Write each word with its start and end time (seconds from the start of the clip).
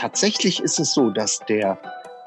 tatsächlich 0.00 0.62
ist 0.62 0.80
es 0.80 0.94
so, 0.94 1.10
dass 1.10 1.40
der, 1.48 1.78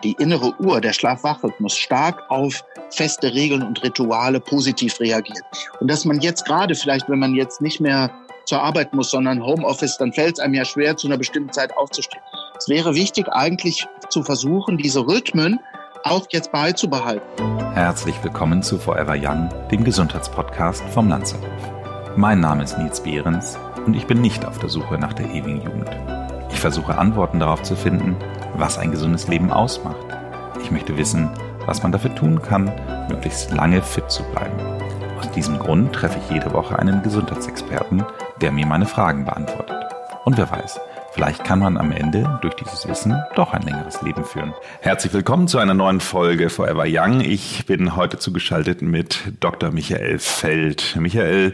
die 0.03 0.15
innere 0.19 0.53
Uhr, 0.59 0.79
der 0.79 0.93
Schlaf-Wach-Rhythmus 0.93 1.75
stark 1.75 2.21
auf 2.29 2.63
feste 2.91 3.33
Regeln 3.33 3.63
und 3.63 3.83
Rituale 3.83 4.39
positiv 4.39 4.99
reagiert. 4.99 5.43
Und 5.79 5.89
dass 5.89 6.05
man 6.05 6.19
jetzt 6.21 6.45
gerade 6.45 6.75
vielleicht, 6.75 7.09
wenn 7.09 7.19
man 7.19 7.33
jetzt 7.33 7.61
nicht 7.61 7.79
mehr 7.79 8.11
zur 8.45 8.61
Arbeit 8.61 8.93
muss, 8.93 9.09
sondern 9.09 9.43
Homeoffice, 9.43 9.97
dann 9.97 10.13
fällt 10.13 10.33
es 10.33 10.39
einem 10.39 10.53
ja 10.53 10.65
schwer, 10.65 10.95
zu 10.97 11.07
einer 11.07 11.17
bestimmten 11.17 11.51
Zeit 11.51 11.75
aufzustehen. 11.75 12.21
Es 12.57 12.69
wäre 12.69 12.93
wichtig, 12.93 13.27
eigentlich 13.29 13.87
zu 14.09 14.21
versuchen, 14.21 14.77
diese 14.77 14.99
Rhythmen 14.99 15.59
auch 16.03 16.27
jetzt 16.29 16.51
beizubehalten. 16.51 17.23
Herzlich 17.73 18.21
willkommen 18.21 18.61
zu 18.61 18.77
Forever 18.77 19.15
Young, 19.17 19.49
dem 19.71 19.83
Gesundheitspodcast 19.83 20.83
vom 20.89 21.09
Lanzerhof. 21.09 21.47
Mein 22.17 22.41
Name 22.41 22.63
ist 22.63 22.77
Nils 22.77 23.01
Behrens 23.01 23.57
und 23.85 23.95
ich 23.95 24.05
bin 24.05 24.21
nicht 24.21 24.45
auf 24.45 24.59
der 24.59 24.69
Suche 24.69 24.99
nach 24.99 25.13
der 25.13 25.27
ewigen 25.29 25.61
Jugend. 25.61 26.22
Versuche 26.63 26.97
Antworten 26.97 27.41
darauf 27.41 27.61
zu 27.61 27.75
finden, 27.75 28.15
was 28.55 28.77
ein 28.77 28.89
gesundes 28.89 29.27
Leben 29.27 29.51
ausmacht. 29.51 29.97
Ich 30.61 30.71
möchte 30.71 30.95
wissen, 30.95 31.29
was 31.65 31.83
man 31.83 31.91
dafür 31.91 32.15
tun 32.15 32.41
kann, 32.41 32.71
möglichst 33.09 33.51
lange 33.51 33.81
fit 33.81 34.09
zu 34.09 34.23
bleiben. 34.23 34.57
Aus 35.19 35.29
diesem 35.31 35.59
Grund 35.59 35.91
treffe 35.91 36.19
ich 36.23 36.33
jede 36.33 36.53
Woche 36.53 36.79
einen 36.79 37.03
Gesundheitsexperten, 37.03 38.05
der 38.39 38.53
mir 38.53 38.65
meine 38.65 38.85
Fragen 38.85 39.25
beantwortet. 39.25 39.75
Und 40.23 40.37
wer 40.37 40.49
weiß, 40.49 40.79
Vielleicht 41.11 41.43
kann 41.43 41.59
man 41.59 41.77
am 41.77 41.91
Ende 41.91 42.39
durch 42.41 42.55
dieses 42.55 42.87
Wissen 42.87 43.15
doch 43.35 43.53
ein 43.53 43.61
längeres 43.61 44.01
Leben 44.01 44.25
führen. 44.25 44.51
Herzlich 44.81 45.13
willkommen 45.13 45.47
zu 45.47 45.59
einer 45.59 45.75
neuen 45.75 45.99
Folge 45.99 46.49
Forever 46.49 46.85
Young. 46.87 47.21
Ich 47.21 47.67
bin 47.67 47.95
heute 47.95 48.17
zugeschaltet 48.17 48.81
mit 48.81 49.21
Dr. 49.39 49.69
Michael 49.69 50.17
Feld. 50.17 50.95
Michael 50.99 51.53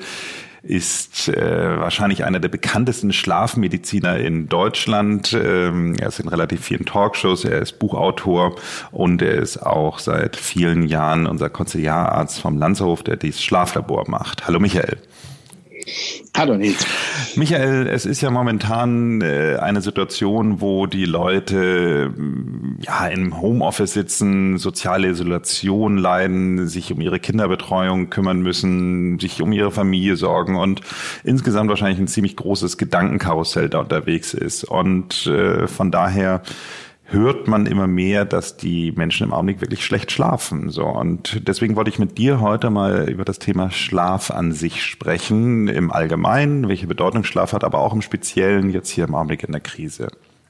ist 0.61 1.29
äh, 1.29 1.79
wahrscheinlich 1.79 2.25
einer 2.25 2.39
der 2.39 2.49
bekanntesten 2.49 3.13
Schlafmediziner 3.13 4.17
in 4.17 4.49
Deutschland. 4.49 5.33
Ähm, 5.33 5.95
er 5.99 6.09
ist 6.09 6.19
in 6.19 6.27
relativ 6.27 6.63
vielen 6.63 6.85
Talkshows, 6.85 7.45
er 7.45 7.59
ist 7.61 7.79
Buchautor 7.79 8.55
und 8.91 9.21
er 9.21 9.35
ist 9.35 9.57
auch 9.57 9.99
seit 9.99 10.35
vielen 10.35 10.87
Jahren 10.87 11.27
unser 11.27 11.49
Konziliararzt 11.49 12.39
vom 12.39 12.57
Lanzerhof, 12.57 13.03
der 13.03 13.15
dieses 13.15 13.43
Schlaflabor 13.43 14.09
macht. 14.09 14.47
Hallo 14.47 14.59
Michael. 14.59 14.97
Hallo 16.37 16.55
Nils. 16.55 16.85
Michael, 17.35 17.87
es 17.87 18.05
ist 18.05 18.21
ja 18.21 18.31
momentan 18.31 19.21
äh, 19.21 19.57
eine 19.59 19.81
Situation, 19.81 20.61
wo 20.61 20.85
die 20.85 21.05
Leute 21.05 22.09
mm, 22.15 22.79
ja 22.81 23.07
im 23.07 23.41
Homeoffice 23.41 23.93
sitzen, 23.93 24.57
soziale 24.57 25.09
Isolation 25.09 25.97
leiden, 25.97 26.67
sich 26.67 26.91
um 26.93 27.01
ihre 27.01 27.19
Kinderbetreuung 27.19 28.09
kümmern 28.09 28.41
müssen, 28.41 29.19
sich 29.19 29.41
um 29.41 29.51
ihre 29.51 29.71
Familie 29.71 30.15
sorgen 30.15 30.55
und 30.55 30.81
insgesamt 31.23 31.69
wahrscheinlich 31.69 31.99
ein 31.99 32.07
ziemlich 32.07 32.35
großes 32.35 32.77
Gedankenkarussell 32.77 33.69
da 33.69 33.79
unterwegs 33.79 34.33
ist. 34.33 34.63
Und 34.63 35.27
äh, 35.27 35.67
von 35.67 35.91
daher 35.91 36.41
hört 37.11 37.47
man 37.47 37.65
immer 37.65 37.87
mehr, 37.87 38.25
dass 38.25 38.57
die 38.57 38.91
Menschen 38.91 39.25
im 39.25 39.33
Augenblick 39.33 39.61
wirklich 39.61 39.83
schlecht 39.83 40.11
schlafen. 40.11 40.69
So 40.69 40.85
und 40.85 41.47
deswegen 41.47 41.75
wollte 41.75 41.89
ich 41.89 41.99
mit 41.99 42.17
dir 42.17 42.39
heute 42.39 42.69
mal 42.69 43.09
über 43.09 43.25
das 43.25 43.39
Thema 43.39 43.71
Schlaf 43.71 44.31
an 44.31 44.51
sich 44.51 44.83
sprechen, 44.83 45.67
im 45.67 45.91
Allgemeinen, 45.91 46.67
welche 46.67 46.87
Bedeutung 46.87 47.23
Schlaf 47.23 47.53
hat, 47.53 47.63
aber 47.63 47.79
auch 47.79 47.93
im 47.93 48.01
Speziellen 48.01 48.69
jetzt 48.69 48.89
hier 48.89 49.05
im 49.05 49.15
Augenblick 49.15 49.43
in 49.43 49.51
der 49.51 49.61
Krise. 49.61 50.07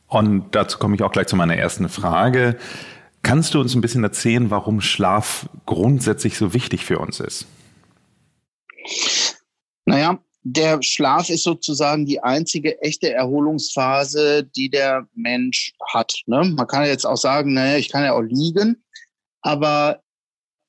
Und 0.08 0.56
dazu 0.56 0.80
komme 0.80 0.96
ich 0.96 1.04
auch 1.04 1.12
gleich 1.12 1.28
zu 1.28 1.36
meiner 1.36 1.56
ersten 1.56 1.88
Frage. 1.88 2.58
Kannst 3.22 3.54
du 3.54 3.60
uns 3.60 3.76
ein 3.76 3.82
bisschen 3.82 4.04
erzählen, 4.04 4.50
warum 4.50 4.82
Schlaf 4.82 5.50
grundsätzlich 5.66 6.38
so 6.38 6.54
wichtig 6.54 6.86
für 6.86 7.00
uns 7.00 7.20
ist? 7.20 7.48
Naja, 9.86 10.20
der 10.44 10.82
Schlaf 10.82 11.30
ist 11.30 11.44
sozusagen 11.44 12.06
die 12.06 12.22
einzige 12.22 12.82
echte 12.82 13.12
Erholungsphase, 13.12 14.44
die 14.56 14.70
der 14.70 15.08
Mensch 15.14 15.73
hat. 15.94 16.14
Ne? 16.28 16.54
Man 16.56 16.68
kann 16.68 16.86
jetzt 16.86 17.06
auch 17.06 17.18
sagen, 17.18 17.54
naja, 17.54 17.78
ich 17.78 17.90
kann 17.90 18.04
ja 18.04 18.14
auch 18.14 18.22
liegen, 18.22 18.84
aber 19.42 20.02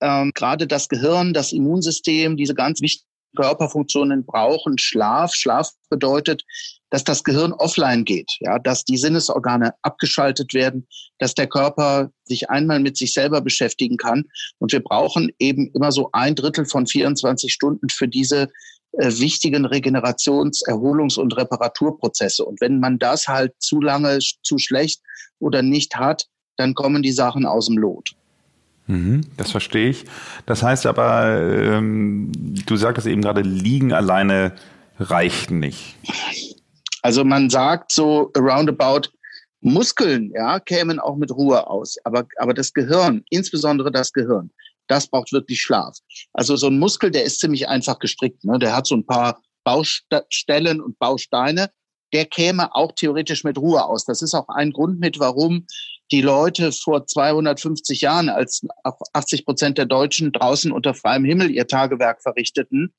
ähm, 0.00 0.32
gerade 0.34 0.66
das 0.66 0.88
Gehirn, 0.88 1.32
das 1.32 1.52
Immunsystem, 1.52 2.36
diese 2.36 2.54
ganz 2.54 2.80
wichtigen 2.80 3.10
Körperfunktionen 3.36 4.24
brauchen 4.24 4.78
Schlaf. 4.78 5.34
Schlaf 5.34 5.70
bedeutet, 5.88 6.42
dass 6.90 7.04
das 7.04 7.22
Gehirn 7.22 7.52
offline 7.52 8.04
geht, 8.04 8.32
ja, 8.40 8.58
dass 8.58 8.84
die 8.84 8.96
Sinnesorgane 8.96 9.74
abgeschaltet 9.82 10.52
werden, 10.52 10.88
dass 11.18 11.34
der 11.34 11.46
Körper 11.46 12.10
sich 12.24 12.50
einmal 12.50 12.80
mit 12.80 12.96
sich 12.96 13.12
selber 13.12 13.40
beschäftigen 13.40 13.96
kann. 13.96 14.24
Und 14.58 14.72
wir 14.72 14.82
brauchen 14.82 15.30
eben 15.38 15.70
immer 15.74 15.92
so 15.92 16.08
ein 16.12 16.34
Drittel 16.34 16.66
von 16.66 16.86
24 16.88 17.52
Stunden 17.52 17.88
für 17.88 18.08
diese 18.08 18.48
wichtigen 18.92 19.66
Regenerations-, 19.66 20.62
Erholungs- 20.66 21.18
und 21.18 21.36
Reparaturprozesse. 21.36 22.44
Und 22.44 22.60
wenn 22.60 22.80
man 22.80 22.98
das 22.98 23.28
halt 23.28 23.52
zu 23.58 23.80
lange, 23.80 24.18
zu 24.42 24.58
schlecht 24.58 25.00
oder 25.38 25.62
nicht 25.62 25.96
hat, 25.96 26.26
dann 26.56 26.74
kommen 26.74 27.02
die 27.02 27.12
Sachen 27.12 27.46
aus 27.46 27.66
dem 27.66 27.78
Lot. 27.78 28.10
Mhm, 28.86 29.22
das 29.36 29.52
verstehe 29.52 29.90
ich. 29.90 30.04
Das 30.46 30.62
heißt 30.62 30.86
aber, 30.86 31.40
ähm, 31.40 32.32
du 32.66 32.76
sagtest 32.76 33.06
eben 33.06 33.22
gerade, 33.22 33.42
liegen 33.42 33.92
alleine 33.92 34.52
reicht 34.98 35.50
nicht. 35.50 35.96
Also 37.02 37.24
man 37.24 37.48
sagt 37.48 37.92
so 37.92 38.32
roundabout, 38.36 39.08
Muskeln, 39.62 40.32
ja, 40.34 40.58
kämen 40.58 40.98
auch 40.98 41.16
mit 41.16 41.30
Ruhe 41.30 41.66
aus. 41.68 41.96
Aber, 42.04 42.26
aber 42.38 42.54
das 42.54 42.72
Gehirn, 42.72 43.24
insbesondere 43.30 43.92
das 43.92 44.12
Gehirn, 44.12 44.50
das 44.90 45.08
braucht 45.08 45.32
wirklich 45.32 45.60
Schlaf. 45.60 45.96
Also 46.32 46.56
so 46.56 46.66
ein 46.66 46.78
Muskel, 46.78 47.10
der 47.10 47.24
ist 47.24 47.40
ziemlich 47.40 47.68
einfach 47.68 47.98
gestrickt. 47.98 48.44
Ne? 48.44 48.58
Der 48.58 48.74
hat 48.74 48.86
so 48.86 48.96
ein 48.96 49.06
paar 49.06 49.40
Baustellen 49.64 50.80
und 50.80 50.98
Bausteine. 50.98 51.70
Der 52.12 52.24
käme 52.24 52.74
auch 52.74 52.92
theoretisch 52.92 53.44
mit 53.44 53.56
Ruhe 53.56 53.84
aus. 53.84 54.04
Das 54.04 54.20
ist 54.20 54.34
auch 54.34 54.48
ein 54.48 54.72
Grund 54.72 54.98
mit, 54.98 55.20
warum 55.20 55.66
die 56.10 56.22
Leute 56.22 56.72
vor 56.72 57.06
250 57.06 58.00
Jahren, 58.00 58.28
als 58.28 58.66
80 59.12 59.44
Prozent 59.44 59.78
der 59.78 59.86
Deutschen 59.86 60.32
draußen 60.32 60.72
unter 60.72 60.92
freiem 60.92 61.24
Himmel 61.24 61.50
ihr 61.50 61.68
Tagewerk 61.68 62.20
verrichteten, 62.20 62.92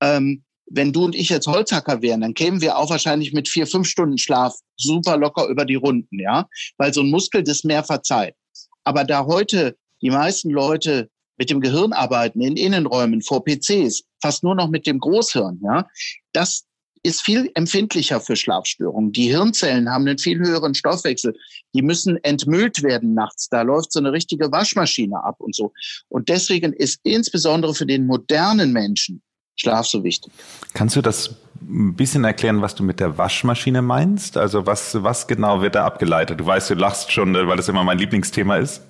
ähm, 0.00 0.42
wenn 0.68 0.92
du 0.92 1.04
und 1.04 1.14
ich 1.14 1.28
jetzt 1.28 1.46
Holzhacker 1.46 2.02
wären, 2.02 2.22
dann 2.22 2.34
kämen 2.34 2.60
wir 2.60 2.76
auch 2.76 2.90
wahrscheinlich 2.90 3.32
mit 3.32 3.48
vier, 3.48 3.68
fünf 3.68 3.86
Stunden 3.86 4.18
Schlaf 4.18 4.56
super 4.76 5.16
locker 5.16 5.46
über 5.46 5.64
die 5.64 5.76
Runden, 5.76 6.18
ja, 6.18 6.48
weil 6.76 6.92
so 6.92 7.02
ein 7.02 7.10
Muskel 7.10 7.44
das 7.44 7.62
mehr 7.62 7.84
verzeiht. 7.84 8.34
Aber 8.82 9.04
da 9.04 9.26
heute 9.26 9.76
die 10.02 10.10
meisten 10.10 10.50
Leute 10.50 11.08
mit 11.36 11.50
dem 11.50 11.60
Gehirn 11.60 11.92
arbeiten, 11.92 12.40
in 12.40 12.56
Innenräumen, 12.56 13.22
vor 13.22 13.44
PCs, 13.44 14.04
fast 14.20 14.42
nur 14.42 14.54
noch 14.54 14.68
mit 14.68 14.86
dem 14.86 14.98
Großhirn, 14.98 15.60
ja, 15.62 15.86
das 16.32 16.66
ist 17.06 17.22
viel 17.22 17.50
empfindlicher 17.54 18.20
für 18.20 18.34
Schlafstörungen. 18.34 19.12
Die 19.12 19.28
Hirnzellen 19.28 19.88
haben 19.88 20.08
einen 20.08 20.18
viel 20.18 20.38
höheren 20.38 20.74
Stoffwechsel. 20.74 21.34
Die 21.72 21.82
müssen 21.82 22.16
entmüllt 22.24 22.82
werden 22.82 23.14
nachts. 23.14 23.48
Da 23.48 23.62
läuft 23.62 23.92
so 23.92 24.00
eine 24.00 24.10
richtige 24.10 24.50
Waschmaschine 24.50 25.22
ab 25.22 25.36
und 25.38 25.54
so. 25.54 25.72
Und 26.08 26.28
deswegen 26.28 26.72
ist 26.72 26.98
insbesondere 27.04 27.74
für 27.74 27.86
den 27.86 28.06
modernen 28.06 28.72
Menschen 28.72 29.22
Schlaf 29.54 29.86
so 29.86 30.04
wichtig. 30.04 30.32
Kannst 30.74 30.96
du 30.96 31.00
das 31.00 31.36
ein 31.62 31.94
bisschen 31.94 32.24
erklären, 32.24 32.60
was 32.60 32.74
du 32.74 32.82
mit 32.82 33.00
der 33.00 33.16
Waschmaschine 33.16 33.82
meinst? 33.82 34.36
Also 34.36 34.66
was, 34.66 35.02
was 35.02 35.28
genau 35.28 35.62
wird 35.62 35.76
da 35.76 35.86
abgeleitet? 35.86 36.40
Du 36.40 36.46
weißt, 36.46 36.70
du 36.70 36.74
lachst 36.74 37.12
schon, 37.12 37.34
weil 37.34 37.56
das 37.56 37.68
immer 37.68 37.84
mein 37.84 37.98
Lieblingsthema 37.98 38.56
ist. 38.56 38.82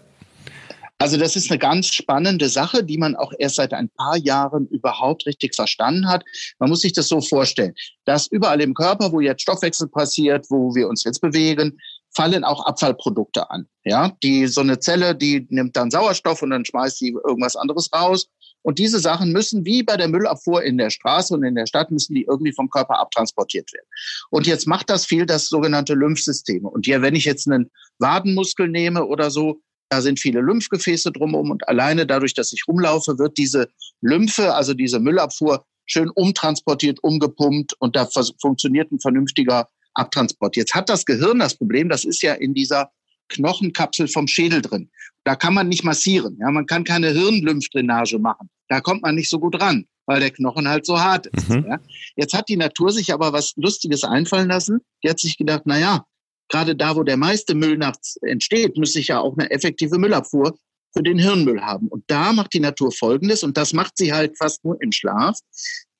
Also 0.98 1.18
das 1.18 1.36
ist 1.36 1.50
eine 1.50 1.58
ganz 1.58 1.88
spannende 1.88 2.48
Sache, 2.48 2.82
die 2.82 2.96
man 2.96 3.16
auch 3.16 3.32
erst 3.38 3.56
seit 3.56 3.74
ein 3.74 3.90
paar 3.90 4.16
Jahren 4.16 4.66
überhaupt 4.68 5.26
richtig 5.26 5.54
verstanden 5.54 6.08
hat. 6.08 6.24
Man 6.58 6.70
muss 6.70 6.80
sich 6.80 6.94
das 6.94 7.08
so 7.08 7.20
vorstellen, 7.20 7.74
dass 8.06 8.26
überall 8.28 8.62
im 8.62 8.72
Körper, 8.72 9.12
wo 9.12 9.20
jetzt 9.20 9.42
Stoffwechsel 9.42 9.88
passiert, 9.88 10.46
wo 10.48 10.74
wir 10.74 10.88
uns 10.88 11.04
jetzt 11.04 11.20
bewegen, 11.20 11.78
fallen 12.14 12.44
auch 12.44 12.64
Abfallprodukte 12.64 13.50
an. 13.50 13.68
Ja, 13.84 14.16
die 14.22 14.46
so 14.46 14.62
eine 14.62 14.78
Zelle, 14.78 15.14
die 15.14 15.46
nimmt 15.50 15.76
dann 15.76 15.90
Sauerstoff 15.90 16.40
und 16.40 16.50
dann 16.50 16.64
schmeißt 16.64 16.98
sie 16.98 17.14
irgendwas 17.26 17.56
anderes 17.56 17.90
raus. 17.94 18.26
Und 18.62 18.80
diese 18.80 18.98
Sachen 18.98 19.30
müssen 19.30 19.64
wie 19.64 19.84
bei 19.84 19.96
der 19.96 20.08
Müllabfuhr 20.08 20.62
in 20.64 20.76
der 20.76 20.90
Straße 20.90 21.32
und 21.34 21.44
in 21.44 21.54
der 21.54 21.66
Stadt 21.66 21.90
müssen 21.92 22.14
die 22.14 22.24
irgendwie 22.24 22.52
vom 22.52 22.68
Körper 22.68 22.98
abtransportiert 22.98 23.72
werden. 23.72 23.86
Und 24.30 24.46
jetzt 24.46 24.66
macht 24.66 24.90
das 24.90 25.06
viel 25.06 25.24
das 25.24 25.48
sogenannte 25.48 25.94
Lymphsysteme. 25.94 26.68
Und 26.68 26.86
ja, 26.86 27.00
wenn 27.00 27.14
ich 27.14 27.26
jetzt 27.26 27.46
einen 27.46 27.70
Wadenmuskel 27.98 28.66
nehme 28.66 29.06
oder 29.06 29.30
so, 29.30 29.60
da 29.88 30.00
sind 30.00 30.20
viele 30.20 30.40
Lymphgefäße 30.40 31.12
drumherum 31.12 31.50
und 31.50 31.68
alleine 31.68 32.06
dadurch, 32.06 32.34
dass 32.34 32.52
ich 32.52 32.62
rumlaufe, 32.66 33.18
wird 33.18 33.38
diese 33.38 33.68
Lymphe, 34.00 34.54
also 34.54 34.74
diese 34.74 35.00
Müllabfuhr, 35.00 35.64
schön 35.86 36.10
umtransportiert, 36.10 37.02
umgepumpt 37.02 37.74
und 37.78 37.96
da 37.96 38.08
funktioniert 38.40 38.90
ein 38.90 39.00
vernünftiger 39.00 39.68
Abtransport. 39.94 40.56
Jetzt 40.56 40.74
hat 40.74 40.88
das 40.88 41.04
Gehirn 41.04 41.38
das 41.38 41.56
Problem, 41.56 41.88
das 41.88 42.04
ist 42.04 42.22
ja 42.22 42.34
in 42.34 42.54
dieser 42.54 42.90
Knochenkapsel 43.28 44.08
vom 44.08 44.28
Schädel 44.28 44.62
drin. 44.62 44.90
Da 45.24 45.34
kann 45.34 45.54
man 45.54 45.68
nicht 45.68 45.84
massieren. 45.84 46.36
Ja, 46.40 46.50
man 46.50 46.66
kann 46.66 46.84
keine 46.84 47.10
Hirnlymphdrainage 47.10 48.18
machen. 48.18 48.48
Da 48.68 48.80
kommt 48.80 49.02
man 49.02 49.14
nicht 49.14 49.30
so 49.30 49.38
gut 49.40 49.60
ran, 49.60 49.86
weil 50.06 50.20
der 50.20 50.30
Knochen 50.30 50.68
halt 50.68 50.86
so 50.86 51.00
hart 51.00 51.26
ist. 51.26 51.48
Mhm. 51.48 51.66
Ja. 51.68 51.78
Jetzt 52.16 52.34
hat 52.34 52.48
die 52.48 52.56
Natur 52.56 52.92
sich 52.92 53.12
aber 53.12 53.32
was 53.32 53.52
Lustiges 53.56 54.04
einfallen 54.04 54.48
lassen. 54.48 54.80
Die 55.02 55.10
hat 55.10 55.18
sich 55.18 55.36
gedacht, 55.36 55.62
na 55.64 55.78
ja, 55.78 56.04
gerade 56.48 56.76
da, 56.76 56.96
wo 56.96 57.02
der 57.02 57.16
meiste 57.16 57.54
Müll 57.54 57.76
nachts 57.76 58.16
entsteht, 58.22 58.76
müsste 58.76 59.00
ich 59.00 59.08
ja 59.08 59.20
auch 59.20 59.36
eine 59.36 59.50
effektive 59.50 59.98
Müllabfuhr 59.98 60.56
für 60.92 61.02
den 61.02 61.18
Hirnmüll 61.18 61.60
haben. 61.60 61.88
Und 61.88 62.04
da 62.06 62.32
macht 62.32 62.54
die 62.54 62.60
Natur 62.60 62.92
Folgendes, 62.92 63.42
und 63.42 63.56
das 63.56 63.72
macht 63.72 63.96
sie 63.96 64.12
halt 64.12 64.36
fast 64.38 64.64
nur 64.64 64.80
im 64.80 64.92
Schlaf. 64.92 65.38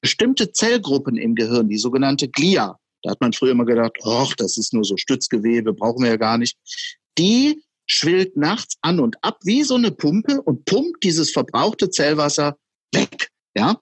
Bestimmte 0.01 0.53
Zellgruppen 0.53 1.17
im 1.17 1.35
Gehirn, 1.35 1.69
die 1.69 1.79
sogenannte 1.79 2.29
Glia, 2.29 2.79
Da 3.03 3.11
hat 3.11 3.21
man 3.21 3.33
früher 3.33 3.53
immer 3.53 3.67
gedacht, 3.67 3.99
ach, 4.05 4.35
das 4.37 4.57
ist 4.57 4.73
nur 4.73 4.85
so 4.85 4.97
Stützgewebe, 4.97 5.73
brauchen 5.73 6.03
wir 6.03 6.11
ja 6.11 6.17
gar 6.17 6.39
nicht. 6.39 6.57
Die 7.19 7.63
schwillt 7.87 8.37
nachts 8.37 8.77
an 8.81 9.01
und 9.01 9.17
ab 9.23 9.39
wie 9.45 9.63
so 9.63 9.75
eine 9.75 9.91
Pumpe 9.91 10.43
und 10.43 10.65
pumpt 10.65 11.03
dieses 11.03 11.31
verbrauchte 11.31 11.91
Zellwasser 11.91 12.57
weg. 12.93 13.29
Ja, 13.55 13.81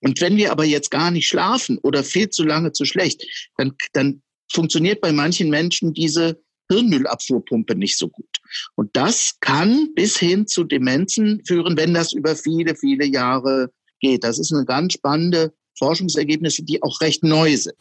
und 0.00 0.20
wenn 0.20 0.36
wir 0.36 0.52
aber 0.52 0.64
jetzt 0.64 0.90
gar 0.90 1.10
nicht 1.10 1.26
schlafen 1.26 1.78
oder 1.78 2.04
viel 2.04 2.28
zu 2.28 2.44
lange 2.44 2.72
zu 2.72 2.84
schlecht, 2.84 3.24
dann, 3.56 3.74
dann 3.92 4.22
funktioniert 4.52 5.00
bei 5.00 5.12
manchen 5.12 5.50
Menschen 5.50 5.92
diese 5.92 6.40
Hirnmüllabfuhrpumpe 6.70 7.76
nicht 7.76 7.96
so 7.96 8.08
gut. 8.08 8.26
Und 8.74 8.94
das 8.96 9.34
kann 9.40 9.94
bis 9.94 10.16
hin 10.16 10.46
zu 10.46 10.64
Demenzen 10.64 11.42
führen, 11.46 11.76
wenn 11.76 11.94
das 11.94 12.12
über 12.12 12.34
viele, 12.34 12.74
viele 12.74 13.06
Jahre 13.06 13.70
geht. 14.00 14.24
Das 14.24 14.38
ist 14.38 14.52
eine 14.52 14.64
ganz 14.64 14.94
spannende 14.94 15.52
Forschungsergebnisse, 15.78 16.62
die 16.62 16.82
auch 16.82 17.00
recht 17.00 17.22
neu 17.22 17.56
sind. 17.56 17.76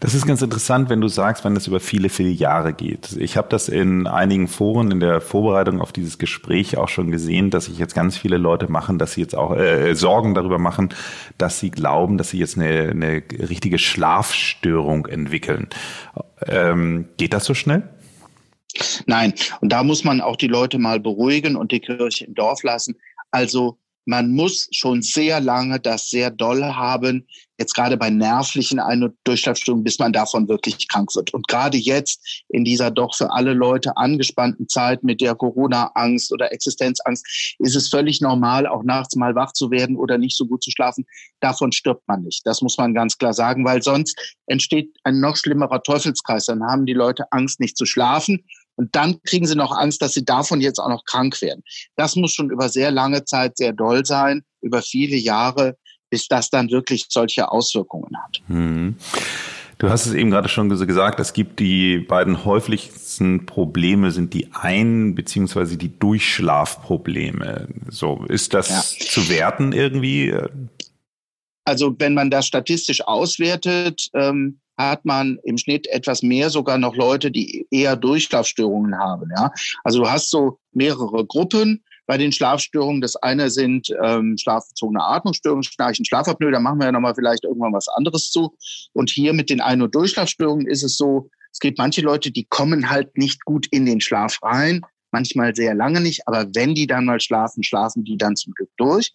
Das 0.00 0.14
ist 0.14 0.26
ganz 0.26 0.42
interessant, 0.42 0.88
wenn 0.90 1.00
du 1.00 1.08
sagst, 1.08 1.44
wenn 1.44 1.54
das 1.54 1.66
über 1.66 1.80
viele, 1.80 2.08
viele 2.08 2.30
Jahre 2.30 2.72
geht. 2.72 3.12
Ich 3.18 3.36
habe 3.36 3.48
das 3.48 3.68
in 3.68 4.06
einigen 4.06 4.48
Foren 4.48 4.90
in 4.90 5.00
der 5.00 5.20
Vorbereitung 5.20 5.80
auf 5.80 5.92
dieses 5.92 6.18
Gespräch 6.18 6.76
auch 6.76 6.88
schon 6.88 7.10
gesehen, 7.10 7.50
dass 7.50 7.66
sich 7.66 7.78
jetzt 7.78 7.94
ganz 7.94 8.16
viele 8.16 8.36
Leute 8.36 8.70
machen, 8.70 8.98
dass 8.98 9.12
sie 9.12 9.22
jetzt 9.22 9.34
auch 9.34 9.56
äh, 9.56 9.94
Sorgen 9.94 10.34
darüber 10.34 10.58
machen, 10.58 10.94
dass 11.38 11.60
sie 11.60 11.70
glauben, 11.70 12.18
dass 12.18 12.30
sie 12.30 12.38
jetzt 12.38 12.56
eine, 12.56 12.90
eine 12.90 13.22
richtige 13.48 13.78
Schlafstörung 13.78 15.06
entwickeln. 15.06 15.68
Ähm, 16.46 17.08
geht 17.16 17.32
das 17.32 17.44
so 17.44 17.54
schnell? 17.54 17.88
Nein, 19.06 19.34
und 19.60 19.72
da 19.72 19.84
muss 19.84 20.04
man 20.04 20.20
auch 20.20 20.36
die 20.36 20.48
Leute 20.48 20.78
mal 20.78 20.98
beruhigen 20.98 21.56
und 21.56 21.70
die 21.72 21.80
Kirche 21.80 22.24
im 22.24 22.34
Dorf 22.34 22.62
lassen. 22.62 22.96
Also 23.30 23.78
man 24.06 24.32
muss 24.32 24.68
schon 24.72 25.02
sehr 25.02 25.40
lange 25.40 25.80
das 25.80 26.10
sehr 26.10 26.30
doll 26.30 26.62
haben, 26.62 27.26
jetzt 27.58 27.74
gerade 27.74 27.96
bei 27.96 28.10
nervlichen 28.10 28.80
Ein- 28.80 29.04
und 29.04 29.16
Durchschlafstörungen, 29.24 29.84
bis 29.84 29.98
man 29.98 30.12
davon 30.12 30.48
wirklich 30.48 30.88
krank 30.88 31.14
wird. 31.14 31.32
Und 31.32 31.46
gerade 31.48 31.78
jetzt 31.78 32.44
in 32.48 32.64
dieser 32.64 32.90
doch 32.90 33.14
für 33.14 33.30
alle 33.32 33.54
Leute 33.54 33.96
angespannten 33.96 34.68
Zeit 34.68 35.04
mit 35.04 35.20
der 35.20 35.34
Corona-Angst 35.34 36.32
oder 36.32 36.52
Existenzangst 36.52 37.56
ist 37.58 37.76
es 37.76 37.88
völlig 37.88 38.20
normal, 38.20 38.66
auch 38.66 38.82
nachts 38.82 39.16
mal 39.16 39.34
wach 39.34 39.52
zu 39.52 39.70
werden 39.70 39.96
oder 39.96 40.18
nicht 40.18 40.36
so 40.36 40.46
gut 40.46 40.62
zu 40.62 40.70
schlafen. 40.70 41.06
Davon 41.40 41.72
stirbt 41.72 42.06
man 42.08 42.22
nicht. 42.22 42.42
Das 42.44 42.60
muss 42.60 42.76
man 42.76 42.92
ganz 42.92 43.16
klar 43.18 43.32
sagen, 43.32 43.64
weil 43.64 43.82
sonst 43.82 44.18
entsteht 44.46 44.90
ein 45.04 45.20
noch 45.20 45.36
schlimmerer 45.36 45.82
Teufelskreis. 45.82 46.46
Dann 46.46 46.62
haben 46.62 46.86
die 46.86 46.92
Leute 46.92 47.30
Angst, 47.30 47.60
nicht 47.60 47.76
zu 47.76 47.86
schlafen 47.86 48.44
und 48.76 48.94
dann 48.94 49.20
kriegen 49.22 49.46
sie 49.46 49.56
noch 49.56 49.72
Angst, 49.72 50.02
dass 50.02 50.14
sie 50.14 50.24
davon 50.24 50.60
jetzt 50.60 50.78
auch 50.78 50.88
noch 50.88 51.04
krank 51.04 51.40
werden. 51.42 51.62
Das 51.96 52.16
muss 52.16 52.32
schon 52.32 52.50
über 52.50 52.68
sehr 52.68 52.90
lange 52.90 53.24
Zeit 53.24 53.56
sehr 53.56 53.72
doll 53.72 54.04
sein, 54.04 54.42
über 54.60 54.82
viele 54.82 55.16
Jahre, 55.16 55.76
bis 56.10 56.28
das 56.28 56.50
dann 56.50 56.70
wirklich 56.70 57.06
solche 57.08 57.50
Auswirkungen 57.50 58.16
hat. 58.22 58.40
Hm. 58.48 58.96
Du 59.78 59.90
hast 59.90 60.06
es 60.06 60.14
eben 60.14 60.30
gerade 60.30 60.48
schon 60.48 60.68
gesagt, 60.68 61.18
es 61.18 61.32
gibt 61.32 61.58
die 61.58 61.98
beiden 61.98 62.44
häufigsten 62.44 63.44
Probleme 63.44 64.12
sind 64.12 64.32
die 64.32 64.48
Ein- 64.52 65.14
beziehungsweise 65.14 65.76
die 65.76 65.98
Durchschlafprobleme. 65.98 67.68
So, 67.88 68.24
ist 68.28 68.54
das 68.54 68.68
ja. 68.70 69.06
zu 69.06 69.28
werten 69.28 69.72
irgendwie? 69.72 70.34
Also 71.64 71.94
wenn 71.98 72.14
man 72.14 72.30
das 72.30 72.46
statistisch 72.46 73.00
auswertet, 73.02 74.08
ähm, 74.14 74.60
hat 74.76 75.04
man 75.04 75.38
im 75.44 75.58
Schnitt 75.58 75.86
etwas 75.88 76.22
mehr 76.22 76.50
sogar 76.50 76.78
noch 76.78 76.96
Leute, 76.96 77.30
die 77.30 77.66
eher 77.70 77.96
Durchschlafstörungen 77.96 78.98
haben. 78.98 79.30
Ja? 79.36 79.52
Also 79.84 80.02
du 80.02 80.10
hast 80.10 80.30
so 80.30 80.58
mehrere 80.72 81.24
Gruppen 81.26 81.84
bei 82.06 82.18
den 82.18 82.32
Schlafstörungen. 82.32 83.00
Das 83.00 83.16
eine 83.16 83.50
sind 83.50 83.88
ähm, 84.02 84.36
schlafbezogene 84.38 85.02
Atmungsstörungen, 85.02 85.62
Schnarchen, 85.62 86.04
Schlafapnoe. 86.04 86.50
Da 86.50 86.60
machen 86.60 86.78
wir 86.78 86.86
ja 86.86 86.92
nochmal 86.92 87.14
vielleicht 87.14 87.44
irgendwann 87.44 87.72
was 87.72 87.88
anderes 87.88 88.30
zu. 88.30 88.56
Und 88.92 89.10
hier 89.10 89.32
mit 89.32 89.50
den 89.50 89.60
Ein- 89.60 89.82
und 89.82 89.94
Durchschlafstörungen 89.94 90.66
ist 90.66 90.82
es 90.82 90.96
so, 90.96 91.30
es 91.52 91.60
gibt 91.60 91.78
manche 91.78 92.00
Leute, 92.00 92.32
die 92.32 92.44
kommen 92.44 92.90
halt 92.90 93.16
nicht 93.16 93.44
gut 93.44 93.66
in 93.70 93.86
den 93.86 94.00
Schlaf 94.00 94.42
rein. 94.42 94.82
Manchmal 95.12 95.54
sehr 95.54 95.74
lange 95.74 96.00
nicht, 96.00 96.26
aber 96.26 96.46
wenn 96.54 96.74
die 96.74 96.88
dann 96.88 97.04
mal 97.04 97.20
schlafen, 97.20 97.62
schlafen 97.62 98.02
die 98.02 98.16
dann 98.16 98.34
zum 98.34 98.52
Glück 98.54 98.70
durch. 98.76 99.12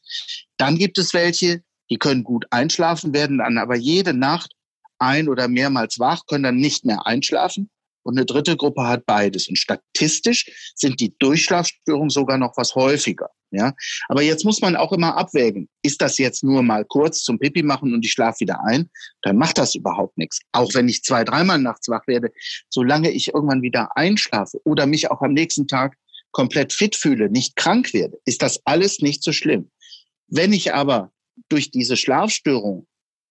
Dann 0.56 0.78
gibt 0.78 0.98
es 0.98 1.14
welche, 1.14 1.62
die 1.90 1.98
können 1.98 2.24
gut 2.24 2.46
einschlafen, 2.52 3.14
werden 3.14 3.40
dann 3.40 3.58
aber 3.58 3.76
jede 3.76 4.14
Nacht 4.14 4.54
ein- 5.00 5.30
oder 5.30 5.48
mehrmals 5.48 6.00
wach, 6.00 6.26
können 6.28 6.44
dann 6.44 6.58
nicht 6.58 6.86
mehr 6.86 7.06
einschlafen. 7.06 7.70
Und 8.04 8.18
eine 8.18 8.26
dritte 8.26 8.56
Gruppe 8.56 8.88
hat 8.88 9.06
beides. 9.06 9.48
Und 9.50 9.58
statistisch 9.58 10.74
sind 10.76 11.00
die 11.00 11.16
Durchschlafstörungen 11.20 12.10
sogar 12.10 12.38
noch 12.38 12.56
was 12.56 12.76
häufiger. 12.76 13.30
Ja, 13.52 13.74
aber 14.10 14.22
jetzt 14.22 14.46
muss 14.46 14.62
man 14.62 14.76
auch 14.76 14.92
immer 14.92 15.18
abwägen. 15.18 15.70
Ist 15.82 16.02
das 16.04 16.20
jetzt 16.20 16.44
nur 16.44 16.62
mal 16.62 16.86
kurz 16.86 17.24
zum 17.24 17.40
Pipi 17.40 17.64
machen 17.64 17.96
und 17.96 18.06
ich 18.06 18.12
schlafe 18.12 18.42
wieder 18.42 18.64
ein? 18.64 18.92
Dann 19.24 19.38
macht 19.38 19.58
das 19.58 19.74
überhaupt 19.74 20.20
nichts. 20.20 20.40
Auch 20.52 20.72
wenn 20.76 20.88
ich 20.88 21.04
zwei, 21.04 21.24
dreimal 21.24 21.58
nachts 21.58 21.90
wach 21.90 22.06
werde, 22.06 22.32
solange 22.70 23.10
ich 23.10 23.34
irgendwann 23.34 23.64
wieder 23.64 23.98
einschlafe 23.98 24.62
oder 24.66 24.86
mich 24.86 25.10
auch 25.10 25.22
am 25.22 25.34
nächsten 25.34 25.68
Tag 25.68 25.98
komplett 26.32 26.74
fit 26.74 26.96
fühle, 26.96 27.32
nicht 27.32 27.56
krank 27.56 27.92
werde, 27.92 28.20
ist 28.26 28.44
das 28.44 28.60
alles 28.66 29.00
nicht 29.00 29.24
so 29.24 29.32
schlimm. 29.32 29.72
Wenn 30.28 30.54
ich 30.54 30.76
aber 30.76 31.12
durch 31.50 31.72
diese 31.72 31.98
Schlafstörung 31.98 32.86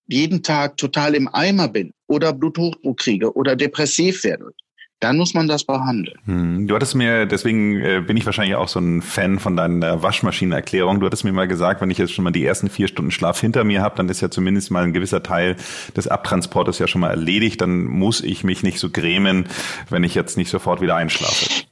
jeden 0.08 0.42
Tag 0.42 0.76
total 0.76 1.14
im 1.14 1.28
Eimer 1.32 1.68
bin 1.68 1.92
oder 2.06 2.32
Bluthochdruck 2.32 2.98
kriege 2.98 3.34
oder 3.34 3.54
depressiv 3.54 4.24
werde, 4.24 4.52
dann 5.00 5.16
muss 5.16 5.32
man 5.32 5.46
das 5.46 5.64
behandeln. 5.64 6.18
Hm. 6.24 6.66
Du 6.66 6.74
hattest 6.74 6.94
mir, 6.96 7.26
deswegen 7.26 7.80
äh, 7.80 8.02
bin 8.04 8.16
ich 8.16 8.26
wahrscheinlich 8.26 8.56
auch 8.56 8.66
so 8.66 8.80
ein 8.80 9.00
Fan 9.00 9.38
von 9.38 9.56
deiner 9.56 10.02
Waschmaschinenerklärung. 10.02 10.98
Du 10.98 11.06
hattest 11.06 11.24
mir 11.24 11.32
mal 11.32 11.46
gesagt, 11.46 11.80
wenn 11.80 11.90
ich 11.90 11.98
jetzt 11.98 12.12
schon 12.12 12.24
mal 12.24 12.32
die 12.32 12.44
ersten 12.44 12.68
vier 12.68 12.88
Stunden 12.88 13.12
Schlaf 13.12 13.40
hinter 13.40 13.62
mir 13.62 13.80
habe, 13.82 13.96
dann 13.96 14.08
ist 14.08 14.20
ja 14.20 14.30
zumindest 14.30 14.70
mal 14.70 14.82
ein 14.82 14.92
gewisser 14.92 15.22
Teil 15.22 15.56
des 15.96 16.08
Abtransportes 16.08 16.80
ja 16.80 16.88
schon 16.88 17.00
mal 17.00 17.10
erledigt. 17.10 17.60
Dann 17.60 17.84
muss 17.84 18.20
ich 18.22 18.42
mich 18.42 18.64
nicht 18.64 18.80
so 18.80 18.90
grämen, 18.90 19.46
wenn 19.88 20.02
ich 20.02 20.14
jetzt 20.14 20.36
nicht 20.36 20.50
sofort 20.50 20.80
wieder 20.80 20.96
einschlafe. 20.96 21.67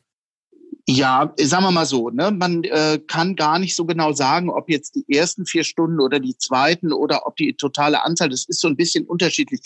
Ja, 0.89 1.35
sagen 1.37 1.65
wir 1.65 1.73
mal 1.73 1.85
so, 1.85 2.11
ne? 2.11 2.31
man 2.31 2.63
äh, 2.63 3.01
kann 3.09 3.35
gar 3.35 3.59
nicht 3.59 3.75
so 3.75 3.85
genau 3.85 4.13
sagen, 4.13 4.49
ob 4.49 4.71
jetzt 4.71 4.95
die 4.95 5.05
ersten 5.13 5.45
vier 5.45 5.65
Stunden 5.65 6.01
oder 6.01 6.21
die 6.21 6.39
zweiten 6.39 6.93
oder 6.93 7.27
ob 7.27 7.35
die 7.35 7.55
totale 7.55 8.05
Anzahl, 8.05 8.29
das 8.29 8.45
ist 8.45 8.61
so 8.61 8.69
ein 8.69 8.77
bisschen 8.77 9.05
unterschiedlich. 9.05 9.61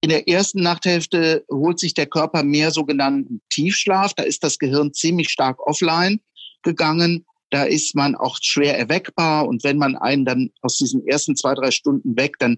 In 0.00 0.08
der 0.08 0.26
ersten 0.28 0.62
Nachthälfte 0.62 1.44
holt 1.50 1.78
sich 1.78 1.92
der 1.92 2.06
Körper 2.06 2.42
mehr 2.42 2.70
sogenannten 2.70 3.42
Tiefschlaf, 3.50 4.14
da 4.14 4.22
ist 4.22 4.42
das 4.42 4.58
Gehirn 4.58 4.94
ziemlich 4.94 5.28
stark 5.28 5.60
offline 5.60 6.20
gegangen, 6.62 7.26
da 7.50 7.64
ist 7.64 7.94
man 7.94 8.14
auch 8.14 8.38
schwer 8.40 8.78
erweckbar 8.78 9.46
und 9.46 9.64
wenn 9.64 9.76
man 9.76 9.94
einen 9.94 10.24
dann 10.24 10.50
aus 10.62 10.78
diesen 10.78 11.06
ersten 11.06 11.36
zwei, 11.36 11.54
drei 11.54 11.70
Stunden 11.70 12.16
weg, 12.16 12.38
dann 12.38 12.56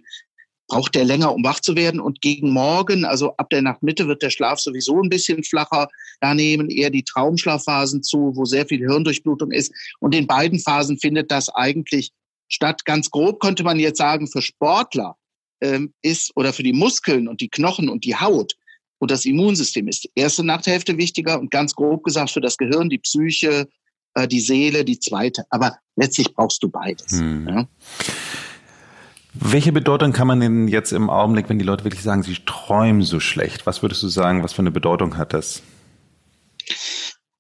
braucht 0.69 0.95
der 0.95 1.05
länger, 1.05 1.35
um 1.35 1.45
wach 1.45 1.61
zu 1.61 1.77
werden. 1.77 2.01
Und 2.01 2.21
gegen 2.21 2.51
morgen, 2.51 3.05
also 3.05 3.37
ab 3.37 3.51
der 3.51 3.63
Nachtmitte, 3.63 4.09
wird 4.09 4.23
der 4.23 4.31
Schlaf 4.31 4.61
sowieso 4.61 5.01
ein 5.01 5.09
bisschen 5.09 5.45
flacher. 5.45 5.89
Da 6.21 6.35
nehmen 6.35 6.71
eher 6.71 6.91
die 6.91 7.05
Traumschlafphasen 7.05 8.03
zu, 8.03 8.33
wo 8.35 8.45
sehr 8.45 8.67
viel 8.67 8.81
Hirndurchblutung 8.81 9.51
ist. 9.51 9.73
Und 10.01 10.15
in 10.15 10.27
beiden 10.27 10.59
Phasen 10.59 10.99
findet 10.99 11.31
das 11.31 11.49
eigentlich 11.49 12.11
statt. 12.49 12.85
Ganz 12.85 13.11
grob 13.11 13.41
könnte 13.41 13.65
man 13.65 13.79
jetzt 13.79 13.99
sagen, 13.99 14.27
für 14.27 14.43
Sportler 14.43 15.17
ähm, 15.61 15.93
ist 16.03 16.33
oder 16.37 16.53
für 16.53 16.63
die 16.63 16.73
Muskeln 16.73 17.29
und 17.29 17.41
die 17.41 17.49
Knochen 17.49 17.89
und 17.89 18.05
die 18.05 18.17
Haut 18.17 18.55
und 19.05 19.11
das 19.11 19.27
Immunsystem 19.27 19.87
ist 19.87 20.05
die 20.05 20.11
erste 20.15 20.45
Nachthälfte 20.45 20.97
wichtiger 20.97 21.39
und 21.39 21.51
ganz 21.51 21.75
grob 21.75 22.05
gesagt 22.05 22.31
für 22.31 22.41
das 22.41 22.57
Gehirn, 22.57 22.89
die 22.89 22.97
Psyche, 22.97 23.69
äh, 24.15 24.27
die 24.27 24.41
Seele, 24.41 24.83
die 24.83 24.99
zweite. 24.99 25.45
Aber 25.51 25.77
letztlich 25.97 26.33
brauchst 26.33 26.63
du 26.63 26.71
beides. 26.71 27.13
Hm. 27.13 27.47
Ja. 27.47 27.69
Welche 29.35 29.73
Bedeutung 29.73 30.13
kann 30.13 30.29
man 30.29 30.41
denn 30.41 30.69
jetzt 30.69 30.93
im 30.93 31.11
Augenblick, 31.11 31.49
wenn 31.49 31.59
die 31.59 31.65
Leute 31.65 31.85
wirklich 31.85 32.03
sagen, 32.03 32.23
sie 32.23 32.37
träumen 32.47 33.03
so 33.03 33.19
schlecht? 33.19 33.67
Was 33.67 33.83
würdest 33.83 34.03
du 34.05 34.09
sagen, 34.09 34.45
was 34.45 34.53
für 34.53 34.63
eine 34.63 34.71
Bedeutung 34.71 35.17
hat 35.17 35.33
das? 35.33 35.63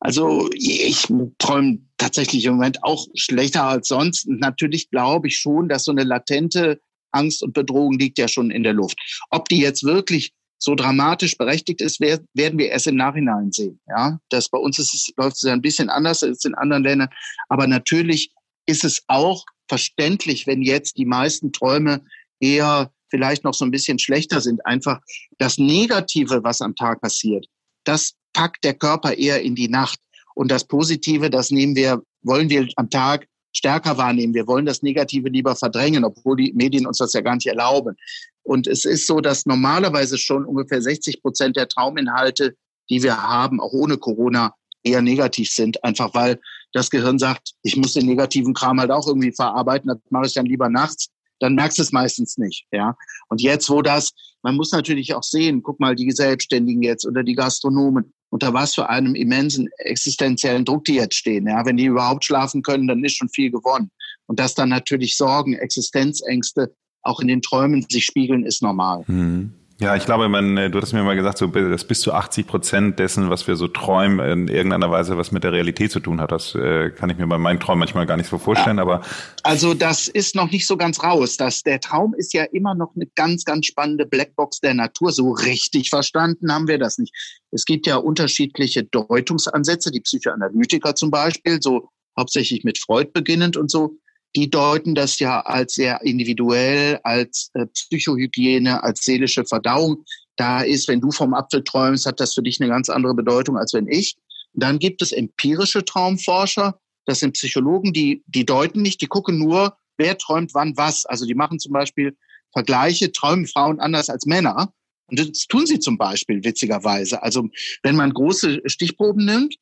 Also 0.00 0.50
ich 0.52 1.06
träume 1.38 1.78
tatsächlich 1.96 2.44
im 2.44 2.54
Moment 2.54 2.82
auch 2.82 3.06
schlechter 3.14 3.64
als 3.64 3.88
sonst. 3.88 4.26
Und 4.26 4.40
natürlich 4.40 4.90
glaube 4.90 5.28
ich 5.28 5.36
schon, 5.36 5.68
dass 5.68 5.84
so 5.84 5.92
eine 5.92 6.02
latente 6.02 6.80
Angst 7.12 7.42
und 7.44 7.54
Bedrohung 7.54 7.98
liegt 7.98 8.18
ja 8.18 8.26
schon 8.26 8.50
in 8.50 8.64
der 8.64 8.72
Luft. 8.72 8.98
Ob 9.30 9.48
die 9.48 9.60
jetzt 9.60 9.84
wirklich 9.84 10.34
so 10.58 10.74
dramatisch 10.74 11.38
berechtigt 11.38 11.80
ist, 11.80 12.00
werden 12.00 12.58
wir 12.58 12.70
erst 12.70 12.88
im 12.88 12.96
Nachhinein 12.96 13.52
sehen. 13.52 13.80
Ja, 13.86 14.18
das 14.30 14.48
bei 14.48 14.58
uns 14.58 14.78
ist 14.78 15.12
läuft 15.16 15.36
es 15.36 15.44
ein 15.44 15.62
bisschen 15.62 15.90
anders 15.90 16.22
als 16.22 16.44
in 16.44 16.54
anderen 16.54 16.82
Ländern. 16.82 17.08
Aber 17.48 17.66
natürlich 17.66 18.32
ist 18.66 18.84
es 18.84 19.02
auch 19.06 19.44
verständlich, 19.68 20.46
wenn 20.46 20.62
jetzt 20.62 20.98
die 20.98 21.06
meisten 21.06 21.52
Träume 21.52 22.04
eher 22.40 22.90
vielleicht 23.08 23.44
noch 23.44 23.54
so 23.54 23.64
ein 23.64 23.70
bisschen 23.70 23.98
schlechter 23.98 24.40
sind. 24.40 24.64
Einfach 24.66 25.00
das 25.38 25.58
Negative, 25.58 26.42
was 26.42 26.60
am 26.60 26.74
Tag 26.74 27.00
passiert, 27.00 27.46
das 27.84 28.14
packt 28.32 28.64
der 28.64 28.74
Körper 28.74 29.14
eher 29.14 29.40
in 29.42 29.54
die 29.54 29.68
Nacht. 29.68 30.00
Und 30.34 30.50
das 30.50 30.64
Positive, 30.64 31.30
das 31.30 31.50
nehmen 31.50 31.76
wir, 31.76 32.02
wollen 32.22 32.50
wir 32.50 32.66
am 32.76 32.90
Tag 32.90 33.28
stärker 33.52 33.96
wahrnehmen. 33.96 34.34
Wir 34.34 34.46
wollen 34.46 34.66
das 34.66 34.82
Negative 34.82 35.28
lieber 35.28 35.54
verdrängen, 35.54 36.04
obwohl 36.04 36.36
die 36.36 36.52
Medien 36.54 36.86
uns 36.86 36.98
das 36.98 37.12
ja 37.12 37.20
gar 37.20 37.36
nicht 37.36 37.46
erlauben. 37.46 37.96
Und 38.42 38.66
es 38.66 38.84
ist 38.84 39.06
so, 39.06 39.20
dass 39.20 39.46
normalerweise 39.46 40.18
schon 40.18 40.44
ungefähr 40.44 40.82
60 40.82 41.22
Prozent 41.22 41.56
der 41.56 41.68
Trauminhalte, 41.68 42.56
die 42.90 43.02
wir 43.02 43.22
haben, 43.22 43.60
auch 43.60 43.72
ohne 43.72 43.96
Corona, 43.96 44.54
eher 44.82 45.00
negativ 45.00 45.50
sind, 45.50 45.82
einfach 45.82 46.12
weil 46.14 46.40
das 46.74 46.90
Gehirn 46.90 47.18
sagt, 47.18 47.52
ich 47.62 47.76
muss 47.76 47.94
den 47.94 48.06
negativen 48.06 48.52
Kram 48.52 48.80
halt 48.80 48.90
auch 48.90 49.06
irgendwie 49.06 49.32
verarbeiten, 49.32 49.88
das 49.88 49.98
mache 50.10 50.26
ich 50.26 50.34
dann 50.34 50.46
lieber 50.46 50.68
nachts. 50.68 51.08
dann 51.40 51.54
merkst 51.56 51.78
du 51.78 51.82
es 51.82 51.92
meistens 51.92 52.38
nicht. 52.38 52.66
Ja. 52.72 52.96
Und 53.28 53.40
jetzt, 53.40 53.68
wo 53.68 53.82
das, 53.82 54.12
man 54.42 54.56
muss 54.56 54.72
natürlich 54.72 55.14
auch 55.14 55.22
sehen, 55.22 55.62
guck 55.62 55.80
mal, 55.80 55.94
die 55.94 56.10
Selbstständigen 56.10 56.82
jetzt 56.82 57.06
oder 57.06 57.22
die 57.22 57.34
Gastronomen, 57.34 58.12
unter 58.30 58.54
was 58.54 58.74
für 58.74 58.88
einem 58.88 59.14
immensen 59.14 59.68
existenziellen 59.78 60.64
Druck 60.64 60.84
die 60.84 60.94
jetzt 60.94 61.16
stehen. 61.16 61.46
Ja. 61.46 61.64
Wenn 61.66 61.76
die 61.76 61.86
überhaupt 61.86 62.24
schlafen 62.24 62.62
können, 62.62 62.88
dann 62.88 63.04
ist 63.04 63.16
schon 63.16 63.28
viel 63.28 63.50
gewonnen. 63.50 63.90
Und 64.26 64.40
dass 64.40 64.54
dann 64.54 64.68
natürlich 64.68 65.16
Sorgen, 65.16 65.54
Existenzängste 65.54 66.74
auch 67.02 67.20
in 67.20 67.28
den 67.28 67.42
Träumen 67.42 67.84
sich 67.88 68.04
spiegeln, 68.04 68.44
ist 68.44 68.62
normal. 68.62 69.04
Mhm. 69.06 69.52
Ja, 69.84 69.94
ich 69.94 70.06
glaube, 70.06 70.30
man, 70.30 70.56
äh, 70.56 70.70
du 70.70 70.80
hast 70.80 70.94
mir 70.94 71.02
mal 71.02 71.14
gesagt, 71.14 71.36
so, 71.36 71.46
dass 71.46 71.84
bis 71.84 72.00
zu 72.00 72.14
80 72.14 72.46
Prozent 72.46 72.98
dessen, 72.98 73.28
was 73.28 73.46
wir 73.46 73.54
so 73.54 73.68
träumen, 73.68 74.18
in 74.18 74.48
irgendeiner 74.48 74.90
Weise 74.90 75.18
was 75.18 75.30
mit 75.30 75.44
der 75.44 75.52
Realität 75.52 75.92
zu 75.92 76.00
tun 76.00 76.22
hat. 76.22 76.32
Das 76.32 76.54
äh, 76.54 76.88
kann 76.88 77.10
ich 77.10 77.18
mir 77.18 77.26
bei 77.26 77.36
meinen 77.36 77.60
Träumen 77.60 77.80
manchmal 77.80 78.06
gar 78.06 78.16
nicht 78.16 78.30
so 78.30 78.38
vorstellen, 78.38 78.78
ja. 78.78 78.82
aber. 78.82 79.02
Also, 79.42 79.74
das 79.74 80.08
ist 80.08 80.36
noch 80.36 80.50
nicht 80.50 80.66
so 80.66 80.78
ganz 80.78 81.02
raus. 81.02 81.36
Das, 81.36 81.64
der 81.64 81.80
Traum 81.80 82.14
ist 82.14 82.32
ja 82.32 82.44
immer 82.44 82.74
noch 82.74 82.94
eine 82.96 83.06
ganz, 83.14 83.44
ganz 83.44 83.66
spannende 83.66 84.06
Blackbox 84.06 84.60
der 84.60 84.72
Natur. 84.72 85.12
So 85.12 85.32
richtig 85.32 85.90
verstanden 85.90 86.50
haben 86.50 86.66
wir 86.66 86.78
das 86.78 86.96
nicht. 86.96 87.14
Es 87.50 87.66
gibt 87.66 87.86
ja 87.86 87.96
unterschiedliche 87.96 88.84
Deutungsansätze, 88.84 89.90
die 89.90 90.00
Psychoanalytiker 90.00 90.94
zum 90.94 91.10
Beispiel, 91.10 91.60
so 91.60 91.90
hauptsächlich 92.18 92.64
mit 92.64 92.78
Freud 92.78 93.10
beginnend 93.12 93.58
und 93.58 93.70
so 93.70 93.98
die 94.36 94.50
deuten 94.50 94.94
das 94.94 95.18
ja 95.18 95.40
als 95.40 95.74
sehr 95.74 96.02
individuell, 96.02 96.98
als 97.04 97.50
äh, 97.54 97.66
Psychohygiene, 97.66 98.82
als 98.82 99.04
seelische 99.04 99.44
Verdauung. 99.44 100.04
Da 100.36 100.62
ist, 100.62 100.88
wenn 100.88 101.00
du 101.00 101.10
vom 101.12 101.34
Apfel 101.34 101.62
träumst, 101.62 102.06
hat 102.06 102.20
das 102.20 102.34
für 102.34 102.42
dich 102.42 102.60
eine 102.60 102.68
ganz 102.68 102.88
andere 102.88 103.14
Bedeutung, 103.14 103.56
als 103.56 103.72
wenn 103.72 103.86
ich. 103.86 104.16
Dann 104.52 104.78
gibt 104.78 105.02
es 105.02 105.12
empirische 105.12 105.84
Traumforscher. 105.84 106.78
Das 107.06 107.20
sind 107.20 107.34
Psychologen, 107.34 107.92
die, 107.92 108.22
die 108.26 108.44
deuten 108.44 108.82
nicht, 108.82 109.00
die 109.00 109.06
gucken 109.06 109.38
nur, 109.38 109.76
wer 109.98 110.18
träumt 110.18 110.54
wann 110.54 110.76
was. 110.76 111.06
Also 111.06 111.26
die 111.26 111.34
machen 111.34 111.58
zum 111.58 111.72
Beispiel 111.72 112.16
Vergleiche, 112.52 113.12
träumen 113.12 113.46
Frauen 113.46 113.80
anders 113.80 114.08
als 114.08 114.26
Männer. 114.26 114.72
Und 115.06 115.18
das 115.18 115.46
tun 115.46 115.66
sie 115.66 115.78
zum 115.78 115.98
Beispiel 115.98 116.42
witzigerweise. 116.44 117.22
Also 117.22 117.48
wenn 117.82 117.96
man 117.96 118.12
große 118.12 118.62
Stichproben 118.66 119.24
nimmt, 119.24 119.56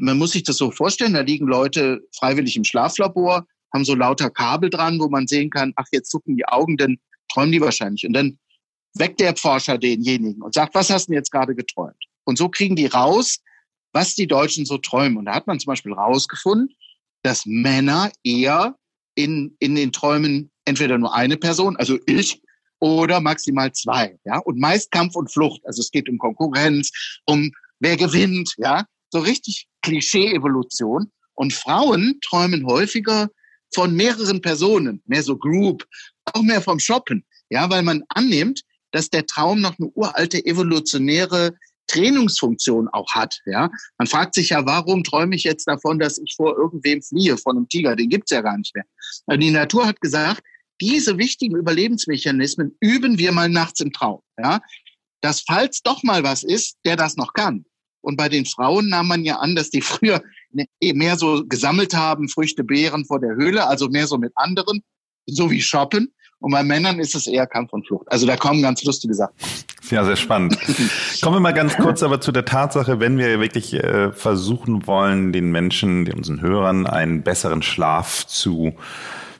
man 0.00 0.18
muss 0.18 0.32
sich 0.32 0.42
das 0.42 0.56
so 0.56 0.70
vorstellen, 0.70 1.14
da 1.14 1.20
liegen 1.20 1.46
Leute 1.46 2.00
freiwillig 2.18 2.56
im 2.56 2.64
Schlaflabor, 2.64 3.46
haben 3.72 3.84
so 3.84 3.94
lauter 3.94 4.30
Kabel 4.30 4.70
dran, 4.70 4.98
wo 4.98 5.08
man 5.08 5.26
sehen 5.26 5.50
kann, 5.50 5.72
ach, 5.76 5.86
jetzt 5.92 6.10
zucken 6.10 6.36
die 6.36 6.46
Augen, 6.46 6.76
dann 6.76 6.98
träumen 7.32 7.52
die 7.52 7.60
wahrscheinlich. 7.60 8.06
Und 8.06 8.12
dann 8.12 8.38
weckt 8.94 9.20
der 9.20 9.36
Forscher 9.36 9.78
denjenigen 9.78 10.42
und 10.42 10.54
sagt, 10.54 10.74
was 10.74 10.90
hast 10.90 11.08
du 11.08 11.12
jetzt 11.14 11.30
gerade 11.30 11.54
geträumt? 11.54 12.04
Und 12.24 12.38
so 12.38 12.48
kriegen 12.48 12.76
die 12.76 12.86
raus, 12.86 13.38
was 13.92 14.14
die 14.14 14.26
Deutschen 14.26 14.66
so 14.66 14.78
träumen. 14.78 15.18
Und 15.18 15.26
da 15.26 15.34
hat 15.34 15.46
man 15.46 15.58
zum 15.58 15.70
Beispiel 15.70 15.92
rausgefunden, 15.92 16.74
dass 17.22 17.46
Männer 17.46 18.10
eher 18.24 18.76
in, 19.14 19.56
in 19.58 19.74
den 19.74 19.92
Träumen 19.92 20.50
entweder 20.64 20.98
nur 20.98 21.14
eine 21.14 21.36
Person, 21.36 21.76
also 21.76 21.98
ich, 22.06 22.40
oder 22.78 23.20
maximal 23.20 23.72
zwei, 23.72 24.18
ja. 24.24 24.38
Und 24.38 24.58
meist 24.58 24.90
Kampf 24.90 25.14
und 25.14 25.30
Flucht. 25.30 25.60
Also 25.66 25.80
es 25.80 25.90
geht 25.90 26.08
um 26.08 26.18
Konkurrenz, 26.18 26.90
um 27.26 27.52
wer 27.78 27.96
gewinnt, 27.96 28.54
ja. 28.56 28.86
So 29.10 29.20
richtig 29.20 29.66
Klischee-Evolution. 29.82 31.10
Und 31.34 31.52
Frauen 31.52 32.18
träumen 32.22 32.66
häufiger 32.66 33.28
von 33.74 33.94
mehreren 33.94 34.40
Personen, 34.40 35.02
mehr 35.06 35.22
so 35.22 35.36
Group, 35.36 35.86
auch 36.24 36.42
mehr 36.42 36.60
vom 36.60 36.78
Shoppen. 36.78 37.24
Ja, 37.50 37.68
weil 37.70 37.82
man 37.82 38.04
annimmt, 38.08 38.62
dass 38.92 39.10
der 39.10 39.26
Traum 39.26 39.60
noch 39.60 39.78
eine 39.78 39.88
uralte 39.94 40.44
evolutionäre 40.44 41.54
Trainingsfunktion 41.88 42.88
auch 42.88 43.12
hat. 43.14 43.40
Ja, 43.46 43.70
man 43.98 44.06
fragt 44.06 44.34
sich 44.34 44.50
ja, 44.50 44.64
warum 44.64 45.02
träume 45.02 45.34
ich 45.34 45.44
jetzt 45.44 45.66
davon, 45.66 45.98
dass 45.98 46.18
ich 46.18 46.34
vor 46.36 46.56
irgendwem 46.56 47.02
fliehe, 47.02 47.36
von 47.36 47.56
einem 47.56 47.68
Tiger? 47.68 47.96
Den 47.96 48.08
gibt's 48.08 48.30
ja 48.30 48.42
gar 48.42 48.56
nicht 48.56 48.74
mehr. 48.74 48.84
Also 49.26 49.40
die 49.40 49.50
Natur 49.50 49.86
hat 49.86 50.00
gesagt, 50.00 50.42
diese 50.80 51.18
wichtigen 51.18 51.56
Überlebensmechanismen 51.56 52.76
üben 52.80 53.18
wir 53.18 53.32
mal 53.32 53.48
nachts 53.48 53.80
im 53.80 53.92
Traum. 53.92 54.20
Ja, 54.38 54.60
dass 55.20 55.42
falls 55.42 55.82
doch 55.82 56.02
mal 56.02 56.22
was 56.22 56.42
ist, 56.42 56.78
der 56.84 56.96
das 56.96 57.16
noch 57.16 57.32
kann. 57.32 57.64
Und 58.02 58.16
bei 58.16 58.28
den 58.28 58.46
Frauen 58.46 58.88
nahm 58.88 59.08
man 59.08 59.24
ja 59.24 59.36
an, 59.36 59.54
dass 59.54 59.70
die 59.70 59.82
früher 59.82 60.22
mehr 60.52 61.16
so 61.16 61.44
gesammelt 61.46 61.94
haben, 61.94 62.28
Früchte, 62.28 62.64
Beeren 62.64 63.04
vor 63.04 63.20
der 63.20 63.34
Höhle, 63.34 63.66
also 63.66 63.88
mehr 63.88 64.06
so 64.06 64.18
mit 64.18 64.32
anderen, 64.36 64.82
so 65.26 65.50
wie 65.50 65.60
Shoppen. 65.60 66.12
Und 66.40 66.52
bei 66.52 66.62
Männern 66.62 66.98
ist 67.00 67.14
es 67.14 67.26
eher 67.26 67.46
Kampf 67.46 67.72
und 67.72 67.86
Flucht. 67.86 68.10
Also 68.10 68.26
da 68.26 68.36
kommen 68.36 68.62
ganz 68.62 68.82
lustige 68.82 69.12
Sachen. 69.12 69.34
Ja, 69.90 70.04
sehr 70.04 70.16
spannend. 70.16 70.56
Kommen 71.22 71.36
wir 71.36 71.40
mal 71.40 71.52
ganz 71.52 71.76
kurz 71.76 72.02
aber 72.02 72.20
zu 72.20 72.32
der 72.32 72.44
Tatsache, 72.44 73.00
wenn 73.00 73.18
wir 73.18 73.40
wirklich 73.40 73.74
äh, 73.74 74.12
versuchen 74.12 74.86
wollen, 74.86 75.32
den 75.32 75.50
Menschen, 75.50 76.10
unseren 76.12 76.40
Hörern, 76.40 76.86
einen 76.86 77.22
besseren 77.22 77.62
Schlaf 77.62 78.26
zu 78.26 78.72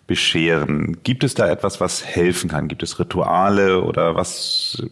bescheren. 0.07 0.99
Gibt 1.05 1.25
es 1.25 1.35
da 1.35 1.49
etwas, 1.49 1.81
was 1.81 2.05
helfen 2.05 2.51
kann? 2.51 2.69
Gibt 2.69 2.83
es 2.83 2.99
Rituale 2.99 3.83
oder 3.83 4.17
was 4.17 4.83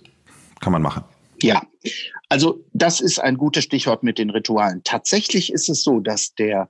kann 0.60 0.72
man 0.72 0.80
machen? 0.80 1.02
Ja, 1.40 1.62
also 2.28 2.64
das 2.73 3.00
ist 3.00 3.18
ein 3.21 3.37
gutes 3.37 3.64
Stichwort 3.64 4.02
mit 4.02 4.18
den 4.18 4.30
Ritualen. 4.30 4.83
Tatsächlich 4.85 5.52
ist 5.52 5.68
es 5.68 5.83
so, 5.83 6.00
dass 6.00 6.35
der 6.35 6.68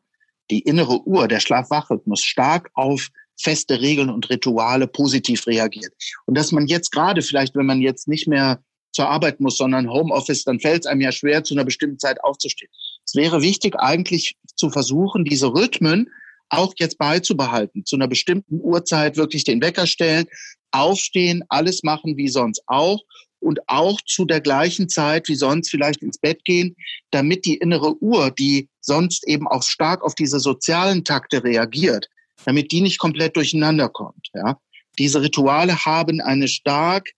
die 0.50 0.60
innere 0.60 1.06
Uhr, 1.06 1.28
der 1.28 1.40
Schlaf-Wach-Rhythmus 1.40 2.22
stark 2.22 2.70
auf 2.74 3.08
feste 3.40 3.80
Regeln 3.80 4.10
und 4.10 4.28
Rituale 4.30 4.86
positiv 4.86 5.46
reagiert. 5.46 5.92
Und 6.26 6.36
dass 6.36 6.52
man 6.52 6.66
jetzt 6.66 6.90
gerade 6.90 7.22
vielleicht, 7.22 7.54
wenn 7.54 7.66
man 7.66 7.80
jetzt 7.80 8.08
nicht 8.08 8.26
mehr 8.26 8.62
zur 8.92 9.08
Arbeit 9.08 9.40
muss, 9.40 9.56
sondern 9.56 9.90
Homeoffice, 9.90 10.44
dann 10.44 10.60
fällt 10.60 10.84
es 10.84 10.86
einem 10.86 11.02
ja 11.02 11.12
schwer, 11.12 11.44
zu 11.44 11.54
einer 11.54 11.64
bestimmten 11.64 11.98
Zeit 11.98 12.22
aufzustehen. 12.24 12.70
Es 13.04 13.14
wäre 13.14 13.42
wichtig, 13.42 13.76
eigentlich 13.76 14.36
zu 14.56 14.70
versuchen, 14.70 15.24
diese 15.24 15.52
Rhythmen 15.54 16.10
auch 16.48 16.72
jetzt 16.78 16.98
beizubehalten. 16.98 17.84
Zu 17.84 17.96
einer 17.96 18.08
bestimmten 18.08 18.60
Uhrzeit 18.60 19.16
wirklich 19.16 19.44
den 19.44 19.60
Wecker 19.60 19.86
stellen, 19.86 20.26
aufstehen, 20.70 21.44
alles 21.48 21.82
machen 21.82 22.16
wie 22.16 22.28
sonst 22.28 22.62
auch 22.66 23.00
und 23.40 23.60
auch 23.68 24.00
zu 24.02 24.24
der 24.24 24.40
gleichen 24.40 24.88
Zeit 24.88 25.28
wie 25.28 25.34
sonst 25.34 25.70
vielleicht 25.70 26.02
ins 26.02 26.18
Bett 26.18 26.44
gehen, 26.44 26.76
damit 27.10 27.44
die 27.44 27.56
innere 27.56 28.00
Uhr, 28.02 28.30
die 28.30 28.68
sonst 28.80 29.26
eben 29.26 29.46
auch 29.46 29.62
stark 29.62 30.02
auf 30.02 30.14
diese 30.14 30.40
sozialen 30.40 31.04
Takte 31.04 31.44
reagiert, 31.44 32.08
damit 32.44 32.72
die 32.72 32.80
nicht 32.80 32.98
komplett 32.98 33.36
durcheinander 33.36 33.88
kommt. 33.88 34.28
Ja? 34.34 34.58
Diese 34.98 35.22
Rituale 35.22 35.84
haben 35.84 36.20
eine 36.20 36.48
stark 36.48 37.10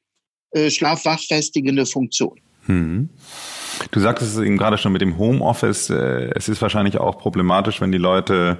äh, 0.53 0.71
schlafwachfestigende 0.71 1.87
Funktion. 1.87 2.41
Hm. 2.67 3.09
Du 3.91 4.01
sagtest 4.01 4.37
es 4.37 4.43
eben 4.43 4.59
gerade 4.59 4.79
schon 4.79 4.93
mit 4.93 5.01
dem 5.01 5.17
Homeoffice. 5.17 5.91
Äh, 5.91 6.31
es 6.35 6.49
ist 6.49 6.61
wahrscheinlich 6.61 6.99
auch 6.99 7.19
problematisch, 7.19 7.81
wenn 7.81 7.93
die 7.93 7.99
Leute 7.99 8.59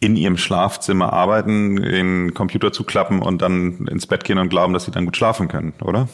in 0.00 0.16
ihrem 0.16 0.38
Schlafzimmer 0.38 1.12
arbeiten, 1.12 1.76
den 1.76 2.32
Computer 2.32 2.72
zuklappen 2.72 3.20
und 3.20 3.42
dann 3.42 3.86
ins 3.86 4.06
Bett 4.06 4.24
gehen 4.24 4.38
und 4.38 4.48
glauben, 4.48 4.72
dass 4.72 4.86
sie 4.86 4.90
dann 4.90 5.04
gut 5.04 5.16
schlafen 5.16 5.48
können, 5.48 5.74
oder? 5.82 6.08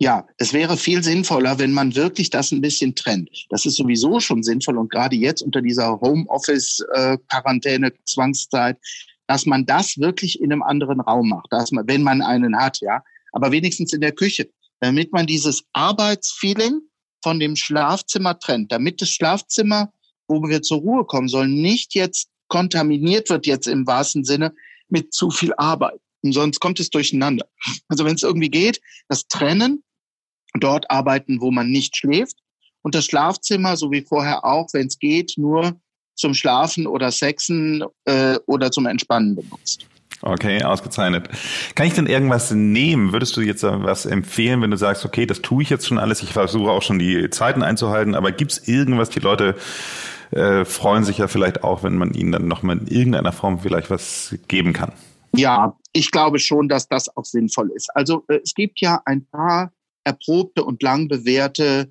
Ja, 0.00 0.28
es 0.36 0.52
wäre 0.52 0.76
viel 0.76 1.02
sinnvoller, 1.02 1.58
wenn 1.58 1.72
man 1.72 1.96
wirklich 1.96 2.30
das 2.30 2.52
ein 2.52 2.60
bisschen 2.60 2.94
trennt. 2.94 3.46
Das 3.50 3.66
ist 3.66 3.76
sowieso 3.76 4.20
schon 4.20 4.44
sinnvoll 4.44 4.78
und 4.78 4.92
gerade 4.92 5.16
jetzt 5.16 5.42
unter 5.42 5.60
dieser 5.60 6.00
Homeoffice-Quarantäne, 6.00 7.92
Zwangszeit, 8.04 8.78
dass 9.26 9.44
man 9.44 9.66
das 9.66 9.98
wirklich 9.98 10.40
in 10.40 10.52
einem 10.52 10.62
anderen 10.62 11.00
Raum 11.00 11.30
macht, 11.30 11.52
dass 11.52 11.72
man, 11.72 11.88
wenn 11.88 12.04
man 12.04 12.22
einen 12.22 12.56
hat, 12.56 12.80
ja, 12.80 13.02
aber 13.32 13.50
wenigstens 13.50 13.92
in 13.92 14.00
der 14.00 14.12
Küche, 14.12 14.48
damit 14.78 15.12
man 15.12 15.26
dieses 15.26 15.64
Arbeitsfeeling 15.72 16.80
von 17.20 17.40
dem 17.40 17.56
Schlafzimmer 17.56 18.38
trennt, 18.38 18.70
damit 18.70 19.02
das 19.02 19.10
Schlafzimmer, 19.10 19.92
wo 20.28 20.40
wir 20.42 20.62
zur 20.62 20.78
Ruhe 20.78 21.04
kommen 21.06 21.28
sollen, 21.28 21.60
nicht 21.60 21.96
jetzt 21.96 22.28
kontaminiert 22.46 23.30
wird 23.30 23.46
jetzt 23.46 23.66
im 23.66 23.84
wahrsten 23.84 24.24
Sinne 24.24 24.54
mit 24.88 25.12
zu 25.12 25.30
viel 25.30 25.52
Arbeit. 25.56 26.00
Und 26.22 26.32
sonst 26.32 26.60
kommt 26.60 26.78
es 26.78 26.90
durcheinander. 26.90 27.46
Also 27.88 28.04
wenn 28.04 28.14
es 28.14 28.22
irgendwie 28.22 28.50
geht, 28.50 28.80
das 29.08 29.26
Trennen 29.26 29.82
dort 30.60 30.90
arbeiten, 30.90 31.40
wo 31.40 31.50
man 31.50 31.70
nicht 31.70 31.96
schläft. 31.96 32.36
Und 32.82 32.94
das 32.94 33.04
Schlafzimmer, 33.04 33.76
so 33.76 33.90
wie 33.90 34.02
vorher 34.02 34.44
auch, 34.44 34.68
wenn 34.72 34.86
es 34.86 34.98
geht, 34.98 35.34
nur 35.36 35.78
zum 36.14 36.34
Schlafen 36.34 36.86
oder 36.86 37.10
Sexen 37.10 37.84
äh, 38.04 38.38
oder 38.46 38.70
zum 38.70 38.86
Entspannen 38.86 39.36
benutzt. 39.36 39.86
Okay, 40.20 40.64
ausgezeichnet. 40.64 41.28
Kann 41.76 41.86
ich 41.86 41.94
denn 41.94 42.06
irgendwas 42.06 42.50
nehmen? 42.50 43.12
Würdest 43.12 43.36
du 43.36 43.40
jetzt 43.40 43.62
was 43.62 44.04
empfehlen, 44.04 44.60
wenn 44.62 44.70
du 44.72 44.76
sagst, 44.76 45.04
okay, 45.04 45.26
das 45.26 45.42
tue 45.42 45.62
ich 45.62 45.70
jetzt 45.70 45.86
schon 45.86 45.98
alles, 45.98 46.22
ich 46.22 46.32
versuche 46.32 46.70
auch 46.70 46.82
schon 46.82 46.98
die 46.98 47.30
Zeiten 47.30 47.62
einzuhalten, 47.62 48.16
aber 48.16 48.32
gibt 48.32 48.52
es 48.52 48.66
irgendwas, 48.66 49.10
die 49.10 49.20
Leute 49.20 49.54
äh, 50.32 50.64
freuen 50.64 51.04
sich 51.04 51.18
ja 51.18 51.28
vielleicht 51.28 51.62
auch, 51.62 51.84
wenn 51.84 51.96
man 51.96 52.14
ihnen 52.14 52.32
dann 52.32 52.48
nochmal 52.48 52.78
in 52.78 52.88
irgendeiner 52.88 53.32
Form 53.32 53.60
vielleicht 53.60 53.90
was 53.90 54.36
geben 54.48 54.72
kann? 54.72 54.92
Ja, 55.36 55.76
ich 55.92 56.10
glaube 56.10 56.38
schon, 56.38 56.68
dass 56.68 56.88
das 56.88 57.14
auch 57.16 57.24
sinnvoll 57.24 57.70
ist. 57.74 57.94
Also 57.94 58.24
äh, 58.28 58.40
es 58.42 58.54
gibt 58.54 58.80
ja 58.80 59.00
ein 59.04 59.24
paar 59.24 59.72
erprobte 60.08 60.64
und 60.64 60.82
lang 60.82 61.08
bewährte 61.08 61.90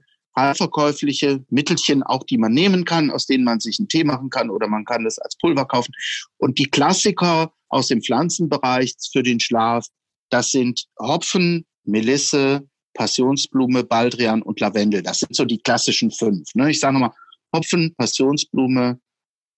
verkäufliche 0.54 1.44
Mittelchen 1.50 2.04
auch, 2.04 2.24
die 2.24 2.38
man 2.38 2.54
nehmen 2.54 2.86
kann, 2.86 3.10
aus 3.10 3.26
denen 3.26 3.44
man 3.44 3.60
sich 3.60 3.80
einen 3.80 3.88
Tee 3.88 4.04
machen 4.04 4.30
kann 4.30 4.52
oder 4.52 4.68
man 4.68 4.86
kann 4.86 5.04
das 5.04 5.18
als 5.18 5.36
Pulver 5.36 5.66
kaufen. 5.66 5.92
Und 6.38 6.60
die 6.60 6.70
Klassiker 6.70 7.52
aus 7.70 7.88
dem 7.88 8.04
Pflanzenbereich 8.04 8.94
für 9.12 9.24
den 9.24 9.40
Schlaf, 9.40 9.88
das 10.30 10.52
sind 10.52 10.86
Hopfen, 11.00 11.66
Melisse, 11.86 12.68
Passionsblume, 12.94 13.84
Baldrian 13.84 14.44
und 14.44 14.60
Lavendel. 14.60 15.02
Das 15.02 15.22
sind 15.22 15.36
so 15.36 15.44
die 15.44 15.58
klassischen 15.58 16.12
fünf. 16.12 16.54
Ne? 16.54 16.70
Ich 16.70 16.80
sage 16.80 16.94
nochmal, 16.94 17.14
Hopfen, 17.56 17.96
Passionsblume, 17.98 19.00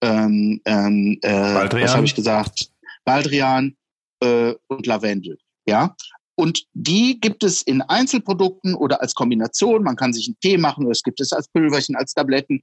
ähm, 0.02 0.62
ähm, 0.64 1.20
äh, 1.22 1.30
was 1.30 1.94
habe 1.94 2.06
ich 2.06 2.16
gesagt? 2.16 2.72
Baldrian, 3.04 3.76
äh, 4.22 4.54
und 4.68 4.86
Lavendel. 4.86 5.38
Ja, 5.66 5.96
und 6.40 6.64
die 6.74 7.20
gibt 7.20 7.44
es 7.44 7.62
in 7.62 7.82
Einzelprodukten 7.82 8.74
oder 8.74 9.02
als 9.02 9.14
Kombination. 9.14 9.84
Man 9.84 9.98
kann 9.98 10.14
sich 10.14 10.26
einen 10.26 10.40
Tee 10.40 10.58
machen, 10.58 10.90
es 10.90 11.04
gibt 11.04 11.20
es 11.20 11.34
als 11.34 11.50
Pülverchen, 11.50 11.98
als 11.98 12.14
Tabletten. 12.14 12.62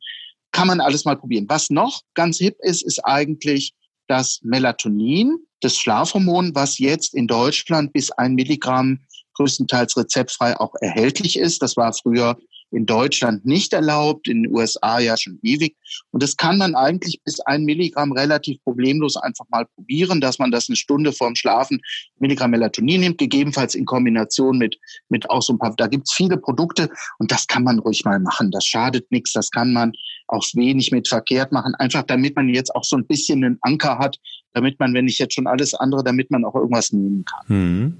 Kann 0.50 0.66
man 0.66 0.80
alles 0.80 1.04
mal 1.04 1.18
probieren. 1.18 1.45
Was 1.50 1.68
noch 1.68 2.00
ganz 2.14 2.38
hip 2.38 2.56
ist, 2.61 2.83
ist 2.83 3.04
eigentlich 3.04 3.75
das 4.09 4.40
Melatonin, 4.42 5.37
das 5.61 5.76
Schlafhormon, 5.76 6.54
was 6.54 6.78
jetzt 6.78 7.14
in 7.14 7.26
Deutschland 7.26 7.92
bis 7.92 8.11
ein 8.12 8.35
Milligramm 8.35 9.00
größtenteils 9.35 9.95
rezeptfrei 9.99 10.59
auch 10.59 10.73
erhältlich 10.80 11.38
ist. 11.38 11.61
Das 11.61 11.76
war 11.76 11.92
früher 11.92 12.38
in 12.70 12.87
Deutschland 12.87 13.44
nicht 13.46 13.73
erlaubt, 13.73 14.28
in 14.28 14.42
den 14.42 14.54
USA 14.54 14.99
ja 14.99 15.16
schon 15.16 15.38
ewig. 15.42 15.76
Und 16.11 16.23
das 16.23 16.37
kann 16.37 16.58
man 16.58 16.75
eigentlich 16.75 17.20
bis 17.25 17.40
ein 17.40 17.64
Milligramm 17.64 18.12
relativ 18.12 18.62
problemlos 18.64 19.16
einfach 19.16 19.46
mal 19.50 19.66
probieren, 19.75 20.20
dass 20.20 20.38
man 20.38 20.50
das 20.50 20.68
eine 20.68 20.76
Stunde 20.76 21.12
vorm 21.12 21.37
Schlafen 21.37 21.80
Milligramm 22.18 22.50
Melatonin 22.50 23.00
nimmt, 23.00 23.18
gegebenenfalls 23.18 23.75
in 23.75 23.85
Kombination 23.85 24.58
mit, 24.58 24.78
mit 25.08 25.28
auch 25.30 25.42
so 25.42 25.52
ein 25.52 25.58
paar, 25.58 25.75
da 25.76 25.87
gibt's 25.87 26.12
viele 26.12 26.37
Produkte 26.37 26.90
und 27.18 27.30
das 27.30 27.46
kann 27.46 27.62
man 27.62 27.78
ruhig 27.78 28.04
mal 28.04 28.18
machen. 28.18 28.50
Das 28.50 28.64
schadet 28.64 29.11
nichts, 29.11 29.32
das 29.32 29.50
kann 29.50 29.73
man 29.73 29.92
auch 30.28 30.44
wenig 30.54 30.90
mit 30.90 31.08
verkehrt 31.08 31.52
machen, 31.52 31.75
einfach 31.76 32.02
damit 32.02 32.35
man 32.37 32.49
jetzt 32.49 32.75
auch 32.75 32.85
so 32.85 32.96
ein 32.96 33.06
bisschen 33.06 33.44
einen 33.44 33.58
Anker 33.61 33.99
hat, 33.99 34.18
damit 34.54 34.78
man, 34.80 34.94
wenn 34.94 35.06
ich 35.06 35.18
jetzt 35.18 35.35
schon 35.35 35.46
alles 35.46 35.75
andere, 35.75 36.02
damit 36.02 36.30
man 36.30 36.44
auch 36.44 36.54
irgendwas 36.54 36.92
nehmen 36.92 37.25
kann. 37.25 37.49
Hm. 37.49 37.96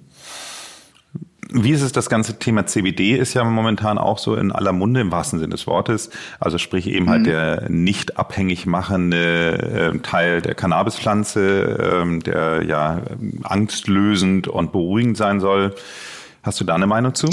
Wie 1.59 1.71
ist 1.71 1.81
es, 1.81 1.93
das 1.93 2.11
ganze 2.11 2.39
Thema 2.39 2.67
CBD 2.67 3.17
ist 3.17 3.33
ja 3.33 3.43
momentan 3.43 3.97
auch 3.97 4.19
so 4.19 4.35
in 4.35 4.53
aller 4.53 4.73
Munde 4.73 5.01
im 5.01 5.11
wahrsten 5.11 5.39
Sinne 5.39 5.53
des 5.53 5.67
Wortes. 5.67 6.11
Also 6.39 6.59
sprich 6.59 6.87
eben 6.87 7.09
halt 7.09 7.23
mhm. 7.23 7.33
halt 7.33 7.63
der 7.63 7.71
nicht 7.71 8.19
abhängig 8.19 8.67
machende 8.67 9.93
äh, 9.95 9.99
Teil 10.01 10.43
der 10.43 10.55
Cannabispflanze, 10.55 12.05
äh, 12.05 12.19
der 12.19 12.63
ja 12.65 13.01
angstlösend 13.43 14.49
und 14.49 14.73
beruhigend 14.73 15.17
sein 15.17 15.41
soll. 15.41 15.75
Hast 16.43 16.61
du 16.61 16.65
da 16.65 16.75
eine 16.75 16.87
Meinung 16.87 17.15
zu? 17.15 17.29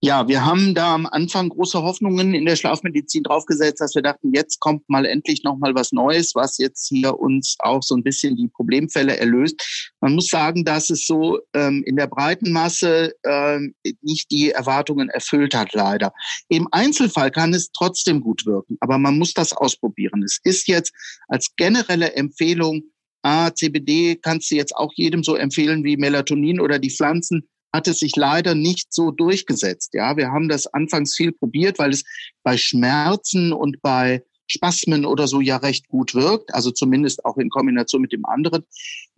Ja, 0.00 0.28
wir 0.28 0.46
haben 0.46 0.76
da 0.76 0.94
am 0.94 1.06
Anfang 1.06 1.48
große 1.48 1.82
Hoffnungen 1.82 2.32
in 2.32 2.44
der 2.44 2.54
Schlafmedizin 2.54 3.24
draufgesetzt, 3.24 3.80
dass 3.80 3.96
wir 3.96 4.02
dachten, 4.02 4.32
jetzt 4.32 4.60
kommt 4.60 4.88
mal 4.88 5.04
endlich 5.04 5.42
noch 5.42 5.58
mal 5.58 5.74
was 5.74 5.90
Neues, 5.90 6.36
was 6.36 6.56
jetzt 6.58 6.86
hier 6.86 7.18
uns 7.18 7.56
auch 7.58 7.82
so 7.82 7.96
ein 7.96 8.04
bisschen 8.04 8.36
die 8.36 8.46
Problemfälle 8.46 9.16
erlöst. 9.16 9.90
Man 10.00 10.14
muss 10.14 10.28
sagen, 10.28 10.64
dass 10.64 10.88
es 10.90 11.04
so 11.04 11.40
ähm, 11.52 11.82
in 11.84 11.96
der 11.96 12.06
breiten 12.06 12.52
Masse 12.52 13.12
ähm, 13.26 13.74
nicht 14.00 14.30
die 14.30 14.50
Erwartungen 14.50 15.08
erfüllt 15.08 15.52
hat, 15.52 15.72
leider. 15.72 16.12
Im 16.48 16.68
Einzelfall 16.70 17.32
kann 17.32 17.52
es 17.52 17.72
trotzdem 17.72 18.20
gut 18.20 18.46
wirken, 18.46 18.76
aber 18.78 18.98
man 18.98 19.18
muss 19.18 19.34
das 19.34 19.52
ausprobieren. 19.52 20.22
Es 20.22 20.38
ist 20.44 20.68
jetzt 20.68 20.92
als 21.26 21.48
generelle 21.56 22.12
Empfehlung, 22.12 22.84
ah, 23.22 23.52
CBD 23.52 24.14
kannst 24.14 24.48
du 24.52 24.54
jetzt 24.54 24.76
auch 24.76 24.92
jedem 24.94 25.24
so 25.24 25.34
empfehlen 25.34 25.82
wie 25.82 25.96
Melatonin 25.96 26.60
oder 26.60 26.78
die 26.78 26.90
Pflanzen 26.90 27.48
hat 27.72 27.88
es 27.88 27.98
sich 27.98 28.16
leider 28.16 28.54
nicht 28.54 28.92
so 28.92 29.10
durchgesetzt. 29.10 29.94
Ja, 29.94 30.16
wir 30.16 30.30
haben 30.30 30.48
das 30.48 30.66
anfangs 30.66 31.14
viel 31.14 31.32
probiert, 31.32 31.78
weil 31.78 31.90
es 31.90 32.04
bei 32.42 32.56
Schmerzen 32.56 33.52
und 33.52 33.82
bei 33.82 34.22
Spasmen 34.46 35.04
oder 35.04 35.28
so 35.28 35.40
ja 35.40 35.58
recht 35.58 35.88
gut 35.88 36.14
wirkt, 36.14 36.54
also 36.54 36.70
zumindest 36.70 37.24
auch 37.24 37.36
in 37.36 37.50
Kombination 37.50 38.00
mit 38.00 38.12
dem 38.12 38.24
anderen. 38.24 38.64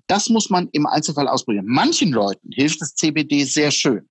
Das 0.09 0.28
muss 0.28 0.50
man 0.50 0.69
im 0.73 0.87
Einzelfall 0.87 1.28
ausprobieren. 1.28 1.66
Manchen 1.69 2.11
Leuten 2.11 2.50
hilft 2.52 2.80
das 2.80 2.97
CBD 2.97 3.45
sehr 3.45 3.71
schön, 3.71 4.09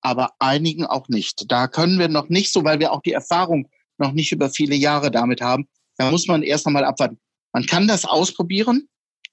aber 0.00 0.32
einigen 0.40 0.84
auch 0.84 1.08
nicht. 1.08 1.44
Da 1.48 1.68
können 1.68 1.98
wir 2.00 2.08
noch 2.08 2.28
nicht 2.28 2.52
so, 2.52 2.64
weil 2.64 2.80
wir 2.80 2.92
auch 2.92 3.02
die 3.02 3.12
Erfahrung 3.12 3.68
noch 3.98 4.12
nicht 4.12 4.32
über 4.32 4.50
viele 4.50 4.74
Jahre 4.74 5.12
damit 5.12 5.40
haben. 5.40 5.68
Da 5.96 6.10
muss 6.10 6.26
man 6.26 6.42
erst 6.42 6.66
einmal 6.66 6.84
abwarten. 6.84 7.20
Man 7.52 7.66
kann 7.66 7.86
das 7.86 8.04
ausprobieren, 8.04 8.88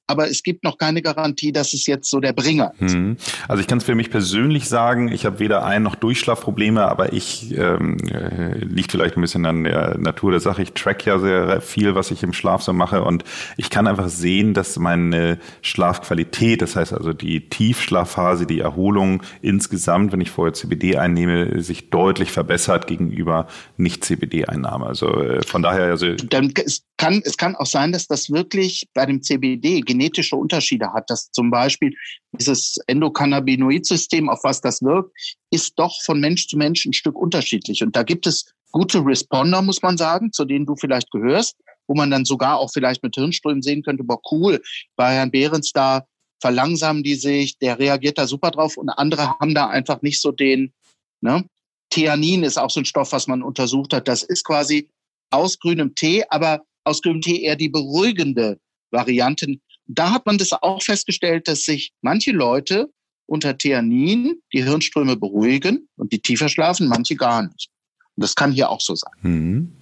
aber 0.09 0.27
es 0.27 0.41
gibt 0.41 0.63
noch 0.63 0.77
keine 0.77 1.01
Garantie, 1.03 1.51
dass 1.51 1.73
es 1.73 1.85
jetzt 1.85 2.09
so 2.09 2.19
der 2.19 2.33
Bringer 2.33 2.73
ist. 2.79 2.95
Hm. 2.95 3.17
Also 3.47 3.61
ich 3.61 3.67
kann 3.67 3.77
es 3.77 3.83
für 3.83 3.93
mich 3.93 4.09
persönlich 4.09 4.67
sagen, 4.67 5.11
ich 5.11 5.25
habe 5.25 5.39
weder 5.39 5.63
Ein- 5.63 5.83
noch 5.83 5.95
Durchschlafprobleme, 5.95 6.83
aber 6.83 7.13
ich 7.13 7.55
ähm, 7.55 7.97
äh, 8.09 8.57
liegt 8.57 8.91
vielleicht 8.91 9.17
ein 9.17 9.21
bisschen 9.21 9.45
an 9.45 9.63
der 9.63 9.97
Natur 9.99 10.31
der 10.31 10.39
Sache. 10.39 10.63
Ich 10.63 10.73
track 10.73 11.05
ja 11.05 11.19
sehr 11.19 11.61
viel, 11.61 11.93
was 11.93 12.09
ich 12.09 12.23
im 12.23 12.33
Schlaf 12.33 12.63
so 12.63 12.73
mache 12.73 13.03
und 13.03 13.23
ich 13.55 13.69
kann 13.69 13.85
einfach 13.85 14.09
sehen, 14.09 14.55
dass 14.55 14.79
meine 14.79 15.37
Schlafqualität, 15.61 16.63
das 16.63 16.75
heißt 16.75 16.91
also 16.91 17.13
die 17.13 17.47
Tiefschlafphase, 17.47 18.47
die 18.47 18.59
Erholung 18.59 19.21
insgesamt, 19.43 20.11
wenn 20.11 20.21
ich 20.21 20.31
vorher 20.31 20.53
CBD 20.53 20.97
einnehme, 20.97 21.61
sich 21.61 21.91
deutlich 21.91 22.31
verbessert 22.31 22.87
gegenüber 22.87 23.47
Nicht-CBD-Einnahme. 23.77 24.87
Also 24.87 25.21
äh, 25.21 25.43
von 25.45 25.61
daher 25.61 25.85
also 25.85 26.15
Dann, 26.15 26.51
es 26.65 26.83
kann 26.99 27.21
es 27.23 27.37
kann 27.37 27.55
auch 27.55 27.65
sein, 27.65 27.93
dass 27.93 28.07
das 28.07 28.29
wirklich 28.29 28.87
bei 28.93 29.05
dem 29.05 29.23
CBD 29.23 29.79
genetische 29.79 30.35
Unterschiede 30.35 30.91
hat, 30.91 31.09
dass 31.09 31.31
zum 31.31 31.49
Beispiel 31.49 31.95
dieses 32.33 32.77
Endokannabinoid-System, 32.87 34.29
auf 34.29 34.43
was 34.43 34.59
das 34.59 34.81
wirkt, 34.81 35.15
ist 35.49 35.73
doch 35.77 35.99
von 36.03 36.19
Mensch 36.19 36.47
zu 36.47 36.57
Mensch 36.57 36.85
ein 36.85 36.93
Stück 36.93 37.15
unterschiedlich. 37.15 37.81
Und 37.81 37.95
da 37.95 38.03
gibt 38.03 38.27
es 38.27 38.53
gute 38.71 38.99
Responder, 39.03 39.61
muss 39.61 39.81
man 39.81 39.97
sagen, 39.97 40.33
zu 40.33 40.43
denen 40.43 40.65
du 40.65 40.75
vielleicht 40.75 41.09
gehörst, 41.11 41.55
wo 41.87 41.95
man 41.95 42.11
dann 42.11 42.25
sogar 42.25 42.59
auch 42.59 42.69
vielleicht 42.69 43.01
mit 43.01 43.15
Hirnströmen 43.15 43.61
sehen 43.61 43.81
könnte, 43.81 44.03
boah, 44.03 44.19
cool, 44.29 44.61
bei 44.97 45.13
Herrn 45.15 45.31
Behrens 45.31 45.71
da 45.71 46.05
verlangsamen 46.41 47.03
die 47.03 47.15
sich, 47.15 47.57
der 47.59 47.79
reagiert 47.79 48.17
da 48.17 48.27
super 48.27 48.51
drauf 48.51 48.75
und 48.75 48.89
andere 48.89 49.39
haben 49.39 49.55
da 49.55 49.67
einfach 49.67 50.01
nicht 50.01 50.21
so 50.21 50.31
den, 50.31 50.73
ne? 51.21 51.45
Theanin 51.91 52.43
ist 52.43 52.59
auch 52.59 52.69
so 52.69 52.81
ein 52.81 52.85
Stoff, 52.85 53.13
was 53.13 53.27
man 53.27 53.41
untersucht 53.41 53.93
hat. 53.93 54.07
Das 54.07 54.21
ist 54.21 54.43
quasi 54.43 54.89
aus 55.31 55.57
grünem 55.59 55.95
Tee, 55.95 56.23
aber 56.29 56.61
aus 56.89 57.01
grünem 57.01 57.21
Tee 57.21 57.43
eher 57.43 57.55
die 57.55 57.69
beruhigende 57.69 58.59
Variante 58.91 59.59
da 59.89 60.11
hat 60.11 60.25
man 60.25 60.37
das 60.37 60.53
auch 60.53 60.81
festgestellt, 60.81 61.47
dass 61.47 61.63
sich 61.63 61.91
manche 62.01 62.31
Leute 62.31 62.89
unter 63.25 63.57
Theanin 63.57 64.41
die 64.53 64.63
Hirnströme 64.63 65.17
beruhigen 65.17 65.89
und 65.97 66.13
die 66.13 66.19
tiefer 66.19 66.47
schlafen, 66.47 66.87
manche 66.87 67.15
gar 67.15 67.43
nicht. 67.43 67.69
Und 68.15 68.23
das 68.23 68.35
kann 68.35 68.51
hier 68.51 68.69
auch 68.69 68.81
so 68.81 68.95
sein. 68.95 69.13
Mhm. 69.21 69.73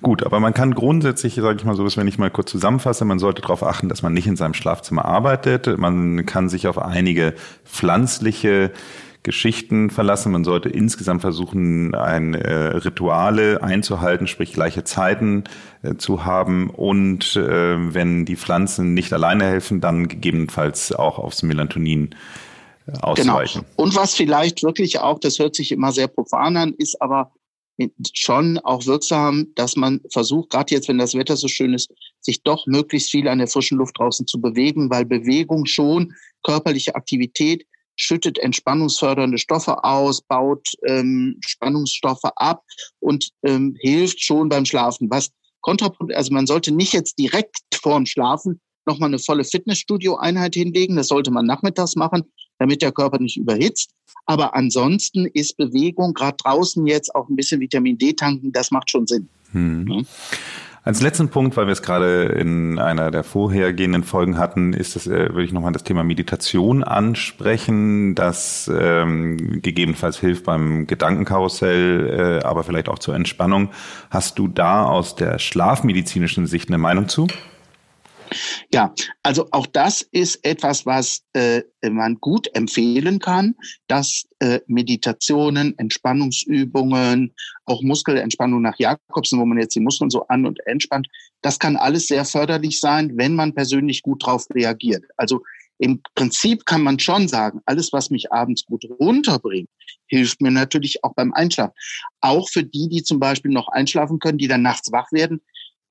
Gut, 0.00 0.22
aber 0.22 0.40
man 0.40 0.54
kann 0.54 0.74
grundsätzlich, 0.74 1.34
sage 1.34 1.58
ich 1.58 1.64
mal 1.64 1.76
so, 1.76 1.84
wenn 1.96 2.08
ich 2.08 2.18
mal 2.18 2.30
kurz 2.30 2.50
zusammenfasse, 2.50 3.04
man 3.04 3.18
sollte 3.18 3.42
darauf 3.42 3.62
achten, 3.62 3.88
dass 3.88 4.02
man 4.02 4.12
nicht 4.12 4.26
in 4.26 4.36
seinem 4.36 4.54
Schlafzimmer 4.54 5.04
arbeitet. 5.04 5.66
Man 5.78 6.24
kann 6.24 6.48
sich 6.48 6.66
auf 6.66 6.78
einige 6.78 7.34
pflanzliche 7.64 8.72
Geschichten 9.24 9.90
verlassen. 9.90 10.30
Man 10.30 10.44
sollte 10.44 10.68
insgesamt 10.68 11.22
versuchen, 11.22 11.94
ein 11.94 12.34
äh, 12.34 12.54
Rituale 12.54 13.62
einzuhalten, 13.62 14.26
sprich 14.26 14.52
gleiche 14.52 14.84
Zeiten 14.84 15.44
äh, 15.82 15.96
zu 15.96 16.24
haben 16.24 16.70
und 16.70 17.34
äh, 17.34 17.94
wenn 17.94 18.26
die 18.26 18.36
Pflanzen 18.36 18.94
nicht 18.94 19.12
alleine 19.12 19.46
helfen, 19.46 19.80
dann 19.80 20.08
gegebenenfalls 20.08 20.92
auch 20.92 21.18
aufs 21.18 21.42
Melatonin 21.42 22.14
äh, 22.86 22.92
ausweichen. 23.00 23.62
Genau. 23.62 23.82
Und 23.82 23.96
was 23.96 24.14
vielleicht 24.14 24.62
wirklich 24.62 25.00
auch, 25.00 25.18
das 25.18 25.38
hört 25.38 25.56
sich 25.56 25.72
immer 25.72 25.90
sehr 25.90 26.06
profan 26.08 26.56
an, 26.58 26.74
ist 26.76 27.00
aber 27.00 27.32
schon 28.12 28.58
auch 28.58 28.86
wirksam, 28.86 29.48
dass 29.56 29.74
man 29.74 30.00
versucht, 30.12 30.50
gerade 30.50 30.74
jetzt, 30.74 30.88
wenn 30.88 30.98
das 30.98 31.14
Wetter 31.14 31.36
so 31.36 31.48
schön 31.48 31.74
ist, 31.74 31.90
sich 32.20 32.42
doch 32.42 32.66
möglichst 32.66 33.10
viel 33.10 33.26
an 33.26 33.38
der 33.38 33.48
frischen 33.48 33.78
Luft 33.78 33.98
draußen 33.98 34.26
zu 34.26 34.40
bewegen, 34.40 34.90
weil 34.90 35.04
Bewegung 35.04 35.66
schon, 35.66 36.12
körperliche 36.42 36.94
Aktivität 36.94 37.66
schüttet 37.96 38.38
entspannungsfördernde 38.38 39.38
Stoffe 39.38 39.84
aus, 39.84 40.22
baut 40.22 40.68
ähm, 40.86 41.38
Spannungsstoffe 41.46 42.24
ab 42.36 42.62
und 43.00 43.30
ähm, 43.44 43.76
hilft 43.80 44.22
schon 44.22 44.48
beim 44.48 44.64
Schlafen. 44.64 45.08
Was 45.10 45.30
kontraproduktiv, 45.60 46.16
also 46.16 46.32
man 46.32 46.46
sollte 46.46 46.72
nicht 46.72 46.92
jetzt 46.92 47.18
direkt 47.18 47.58
vorm 47.74 48.06
Schlafen 48.06 48.60
nochmal 48.86 49.08
eine 49.08 49.18
volle 49.18 49.44
Fitnessstudio-Einheit 49.44 50.54
hinlegen. 50.54 50.96
Das 50.96 51.08
sollte 51.08 51.30
man 51.30 51.46
nachmittags 51.46 51.96
machen, 51.96 52.22
damit 52.58 52.82
der 52.82 52.92
Körper 52.92 53.18
nicht 53.18 53.36
überhitzt. 53.36 53.90
Aber 54.26 54.54
ansonsten 54.54 55.26
ist 55.26 55.56
Bewegung, 55.56 56.14
gerade 56.14 56.36
draußen 56.36 56.86
jetzt 56.86 57.14
auch 57.14 57.28
ein 57.28 57.36
bisschen 57.36 57.60
Vitamin 57.60 57.98
D 57.98 58.12
tanken, 58.12 58.52
das 58.52 58.70
macht 58.70 58.90
schon 58.90 59.06
Sinn. 59.06 59.28
Hm. 59.52 59.86
Ja. 59.88 60.02
Als 60.86 61.00
letzten 61.00 61.30
Punkt, 61.30 61.56
weil 61.56 61.66
wir 61.66 61.72
es 61.72 61.80
gerade 61.80 62.24
in 62.24 62.78
einer 62.78 63.10
der 63.10 63.24
vorhergehenden 63.24 64.04
Folgen 64.04 64.36
hatten, 64.36 64.74
ist 64.74 64.96
es, 64.96 65.06
äh, 65.06 65.30
würde 65.30 65.44
ich 65.44 65.52
nochmal 65.52 65.72
das 65.72 65.82
Thema 65.82 66.04
Meditation 66.04 66.84
ansprechen, 66.84 68.14
das 68.14 68.70
ähm, 68.70 69.62
gegebenenfalls 69.62 70.18
hilft 70.18 70.44
beim 70.44 70.86
Gedankenkarussell, 70.86 72.40
äh, 72.42 72.44
aber 72.44 72.64
vielleicht 72.64 72.90
auch 72.90 72.98
zur 72.98 73.14
Entspannung. 73.14 73.70
Hast 74.10 74.38
du 74.38 74.46
da 74.46 74.84
aus 74.84 75.16
der 75.16 75.38
schlafmedizinischen 75.38 76.46
Sicht 76.46 76.68
eine 76.68 76.76
Meinung 76.76 77.08
zu? 77.08 77.28
Ja, 78.72 78.94
also 79.22 79.48
auch 79.50 79.66
das 79.66 80.02
ist 80.12 80.44
etwas, 80.44 80.86
was 80.86 81.22
äh, 81.32 81.62
man 81.82 82.16
gut 82.16 82.48
empfehlen 82.54 83.18
kann, 83.18 83.54
dass 83.86 84.24
äh, 84.40 84.60
Meditationen, 84.66 85.78
Entspannungsübungen, 85.78 87.34
auch 87.66 87.82
Muskelentspannung 87.82 88.62
nach 88.62 88.78
Jakobsen, 88.78 89.38
wo 89.38 89.44
man 89.44 89.58
jetzt 89.58 89.74
die 89.74 89.80
Muskeln 89.80 90.10
so 90.10 90.26
an 90.28 90.46
und 90.46 90.58
entspannt, 90.66 91.08
das 91.42 91.58
kann 91.58 91.76
alles 91.76 92.06
sehr 92.08 92.24
förderlich 92.24 92.80
sein, 92.80 93.12
wenn 93.16 93.34
man 93.34 93.54
persönlich 93.54 94.02
gut 94.02 94.24
drauf 94.24 94.46
reagiert. 94.54 95.04
Also 95.16 95.42
im 95.78 96.00
Prinzip 96.14 96.66
kann 96.66 96.82
man 96.82 96.98
schon 96.98 97.28
sagen, 97.28 97.60
alles, 97.66 97.92
was 97.92 98.10
mich 98.10 98.32
abends 98.32 98.64
gut 98.64 98.84
runterbringt, 99.00 99.68
hilft 100.06 100.40
mir 100.40 100.50
natürlich 100.50 101.02
auch 101.02 101.14
beim 101.14 101.32
Einschlafen. 101.34 101.74
Auch 102.20 102.48
für 102.48 102.62
die, 102.62 102.88
die 102.88 103.02
zum 103.02 103.18
Beispiel 103.18 103.50
noch 103.50 103.68
einschlafen 103.68 104.18
können, 104.18 104.38
die 104.38 104.48
dann 104.48 104.62
nachts 104.62 104.92
wach 104.92 105.10
werden, 105.10 105.40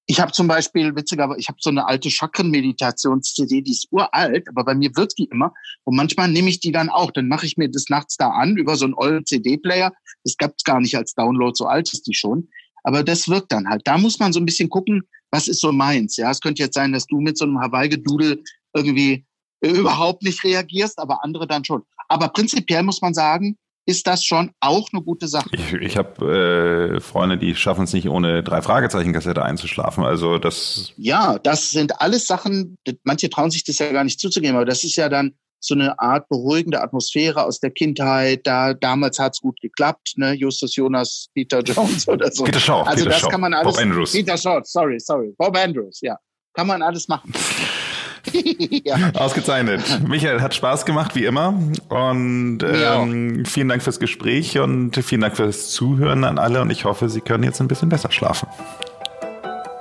Ich 0.06 0.20
habe 0.20 0.34
zum 0.34 0.48
Beispiel, 0.48 0.96
witzigerweise, 0.96 1.40
ich 1.40 1.48
habe 1.48 1.60
so 1.62 1.70
eine 1.70 1.88
alte 1.88 2.10
Chakren-Meditations-CD, 2.10 3.62
die 3.62 3.72
ist 3.72 3.88
uralt, 3.90 4.50
aber 4.50 4.66
bei 4.66 4.76
mir 4.76 4.94
wirkt 4.96 5.18
die 5.18 5.26
immer. 5.26 5.54
Und 5.86 5.96
manchmal 5.96 6.30
nehme 6.30 6.50
ich 6.50 6.60
die 6.60 6.74
dann 6.74 6.90
auch. 6.90 7.12
Dann 7.12 7.30
mache 7.30 7.46
ich 7.46 7.56
mir 7.56 7.70
das 7.70 7.86
nachts 7.88 8.18
da 8.18 8.30
an 8.30 8.58
über 8.58 8.76
so 8.76 8.84
einen 8.84 8.96
ollen 8.96 9.26
CD-Player. 9.26 9.94
Das 10.26 10.36
gab's 10.36 10.64
gar 10.66 10.82
nicht 10.82 10.98
als 10.98 11.14
Download, 11.14 11.54
so 11.56 11.68
alt 11.68 11.92
ist 11.94 12.06
die 12.06 12.14
schon. 12.14 12.50
Aber 12.84 13.04
das 13.04 13.30
wirkt 13.30 13.54
dann 13.54 13.70
halt. 13.70 13.82
Da 13.86 13.98
muss 13.98 14.20
man 14.20 14.34
so 14.34 14.42
ein 14.42 14.46
bisschen 14.46 14.70
gucken, 14.70 15.04
was 15.32 15.48
ist 15.48 15.62
so 15.62 15.72
meins. 15.72 16.18
Ja, 16.18 16.32
es 16.32 16.42
könnte 16.42 16.64
jetzt 16.64 16.76
sein, 16.76 16.92
dass 16.92 17.08
du 17.08 17.22
mit 17.22 17.38
so 17.38 17.46
einem 17.46 17.60
Hawaii-Gedudel 17.60 18.44
irgendwie 18.74 19.26
überhaupt 19.62 20.24
nicht 20.24 20.44
reagierst, 20.44 21.00
aber 21.00 21.24
andere 21.24 21.48
dann 21.48 21.64
schon. 21.64 21.84
Aber 22.10 22.28
prinzipiell 22.28 22.84
muss 22.84 23.02
man 23.02 23.14
sagen, 23.14 23.58
ist 23.86 24.08
das 24.08 24.24
schon 24.24 24.52
auch 24.60 24.90
eine 24.94 25.02
gute 25.02 25.28
Sache. 25.28 25.50
Ich, 25.52 25.74
ich 25.74 25.98
habe 25.98 26.96
äh, 26.96 27.00
Freunde, 27.02 27.38
die 27.38 27.56
schaffen 27.56 27.84
es 27.84 27.94
nicht 27.94 28.08
ohne 28.08 28.44
drei 28.44 28.62
Fragezeichen-Kassette 28.62 29.44
einzuschlafen. 29.44 30.04
Also 30.04 30.38
das. 30.38 30.94
Ja, 30.98 31.38
das 31.40 31.70
sind 31.70 32.00
alles 32.02 32.28
Sachen. 32.28 32.78
Manche 33.04 33.30
trauen 33.30 33.52
sich 33.52 33.64
das 33.64 33.80
ja 33.80 33.92
gar 33.92 34.04
nicht 34.04 34.20
zuzugeben, 34.20 34.56
aber 34.56 34.66
das 34.66 34.84
ist 34.84 34.96
ja 34.96 35.10
dann 35.10 35.34
so 35.60 35.76
eine 35.76 35.98
Art 36.00 36.28
beruhigende 36.30 36.82
Atmosphäre 36.82 37.44
aus 37.44 37.60
der 37.60 37.72
Kindheit. 37.72 38.46
Da 38.46 38.74
damals 38.74 39.20
hat's 39.20 39.42
gut 39.42 39.60
geklappt, 39.62 40.14
ne? 40.18 40.34
Justus 40.34 40.76
Jonas, 40.76 41.28
Peter 41.34 41.62
Jones 41.62 42.08
oder 42.08 42.32
so. 42.32 42.44
Peter 42.44 42.60
Shaw. 42.60 42.84
Also 42.84 43.04
Peter 43.04 43.10
das 43.10 43.20
Shaw. 43.22 43.30
kann 43.30 43.42
man 43.42 43.54
alles. 43.54 43.74
Bob 43.74 43.82
Andrews. 43.82 44.12
Peter 44.12 44.38
Shaw, 44.38 44.62
sorry, 44.64 45.00
sorry, 45.00 45.34
Bob 45.38 45.58
Andrews, 45.58 46.00
ja, 46.02 46.18
kann 46.54 46.68
man 46.68 46.82
alles 46.82 47.08
machen. 47.08 47.32
ja. 48.84 49.12
Ausgezeichnet. 49.16 49.82
Michael, 50.08 50.42
hat 50.42 50.54
Spaß 50.56 50.86
gemacht, 50.86 51.16
wie 51.16 51.26
immer. 51.26 51.60
Und 51.90 52.60
ähm, 52.64 53.46
vielen 53.46 53.70
Dank 53.70 53.82
fürs 53.84 54.00
Gespräch 54.00 54.58
und 54.60 54.96
vielen 54.96 55.22
Dank 55.22 55.36
fürs 55.36 55.72
Zuhören 55.72 56.24
an 56.24 56.38
alle. 56.38 56.62
Und 56.62 56.70
ich 56.70 56.86
hoffe, 56.86 57.10
Sie 57.10 57.22
können 57.22 57.44
jetzt 57.44 57.60
ein 57.60 57.68
bisschen 57.68 57.90
besser 57.90 58.12
schlafen. 58.12 58.48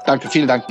Danke, 0.07 0.29
vielen 0.29 0.49
Dank. 0.49 0.65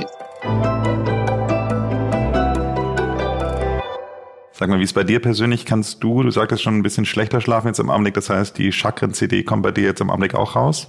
Sag 4.52 4.68
mal, 4.68 4.78
wie 4.78 4.84
ist 4.84 4.92
bei 4.92 5.02
dir 5.02 5.20
persönlich? 5.20 5.64
Kannst 5.66 6.04
du, 6.04 6.22
du 6.22 6.30
sagtest 6.30 6.62
schon 6.62 6.76
ein 6.76 6.82
bisschen 6.82 7.04
schlechter 7.04 7.40
schlafen 7.40 7.68
jetzt 7.68 7.80
im 7.80 7.90
Augenblick. 7.90 8.14
Das 8.14 8.30
heißt, 8.30 8.56
die 8.58 8.70
Chakren-CD 8.70 9.42
kommt 9.42 9.62
bei 9.62 9.72
dir 9.72 9.84
jetzt 9.84 10.00
im 10.00 10.10
Augenblick 10.10 10.34
auch 10.34 10.54
raus? 10.54 10.88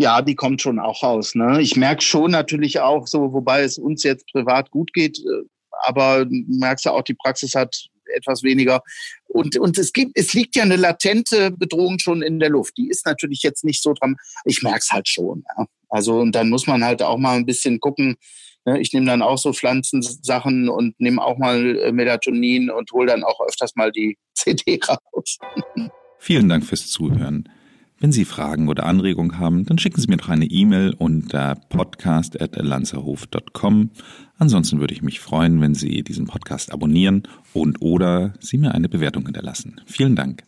Ja, 0.00 0.22
die 0.22 0.34
kommt 0.34 0.62
schon 0.62 0.78
auch 0.78 1.02
raus. 1.02 1.34
Ne? 1.34 1.60
Ich 1.60 1.76
merke 1.76 2.00
schon 2.00 2.30
natürlich 2.30 2.80
auch 2.80 3.06
so, 3.06 3.34
wobei 3.34 3.60
es 3.60 3.76
uns 3.76 4.02
jetzt 4.02 4.26
privat 4.32 4.70
gut 4.70 4.94
geht, 4.94 5.18
äh, 5.18 5.44
aber 5.82 6.24
du 6.24 6.42
merkst 6.48 6.86
ja 6.86 6.92
auch, 6.92 7.02
die 7.02 7.12
Praxis 7.12 7.54
hat 7.54 7.76
etwas 8.06 8.42
weniger. 8.42 8.80
Und, 9.28 9.58
und 9.58 9.76
es 9.76 9.92
gibt, 9.92 10.12
es 10.14 10.32
liegt 10.32 10.56
ja 10.56 10.62
eine 10.62 10.76
latente 10.76 11.50
Bedrohung 11.50 11.98
schon 11.98 12.22
in 12.22 12.40
der 12.40 12.48
Luft. 12.48 12.78
Die 12.78 12.88
ist 12.88 13.04
natürlich 13.04 13.42
jetzt 13.42 13.62
nicht 13.62 13.82
so 13.82 13.92
dran. 13.92 14.16
Ich 14.46 14.62
merke 14.62 14.78
es 14.78 14.90
halt 14.90 15.06
schon. 15.06 15.44
Ja. 15.58 15.66
Also, 15.90 16.18
und 16.18 16.34
dann 16.34 16.48
muss 16.48 16.66
man 16.66 16.82
halt 16.82 17.02
auch 17.02 17.18
mal 17.18 17.36
ein 17.36 17.44
bisschen 17.44 17.78
gucken. 17.78 18.16
Ne? 18.64 18.80
Ich 18.80 18.94
nehme 18.94 19.04
dann 19.04 19.20
auch 19.20 19.36
so 19.36 19.52
Pflanzensachen 19.52 20.70
und 20.70 20.98
nehme 20.98 21.22
auch 21.22 21.36
mal 21.36 21.78
äh, 21.78 21.92
Melatonin 21.92 22.70
und 22.70 22.90
hole 22.92 23.08
dann 23.08 23.22
auch 23.22 23.40
öfters 23.46 23.76
mal 23.76 23.92
die 23.92 24.16
CD 24.34 24.80
raus. 24.88 25.36
Vielen 26.18 26.48
Dank 26.48 26.64
fürs 26.64 26.86
Zuhören. 26.86 27.50
Wenn 28.00 28.10
Sie 28.12 28.24
Fragen 28.24 28.68
oder 28.68 28.86
Anregungen 28.86 29.38
haben, 29.38 29.66
dann 29.66 29.76
schicken 29.76 30.00
Sie 30.00 30.08
mir 30.08 30.16
doch 30.16 30.30
eine 30.30 30.46
E-Mail 30.46 30.94
unter 30.96 31.54
podcast.lanzerhof.com. 31.54 33.90
Ansonsten 34.38 34.80
würde 34.80 34.94
ich 34.94 35.02
mich 35.02 35.20
freuen, 35.20 35.60
wenn 35.60 35.74
Sie 35.74 36.02
diesen 36.02 36.26
Podcast 36.26 36.72
abonnieren 36.72 37.24
und 37.52 37.82
oder 37.82 38.32
Sie 38.40 38.56
mir 38.56 38.74
eine 38.74 38.88
Bewertung 38.88 39.26
hinterlassen. 39.26 39.82
Vielen 39.84 40.16
Dank. 40.16 40.44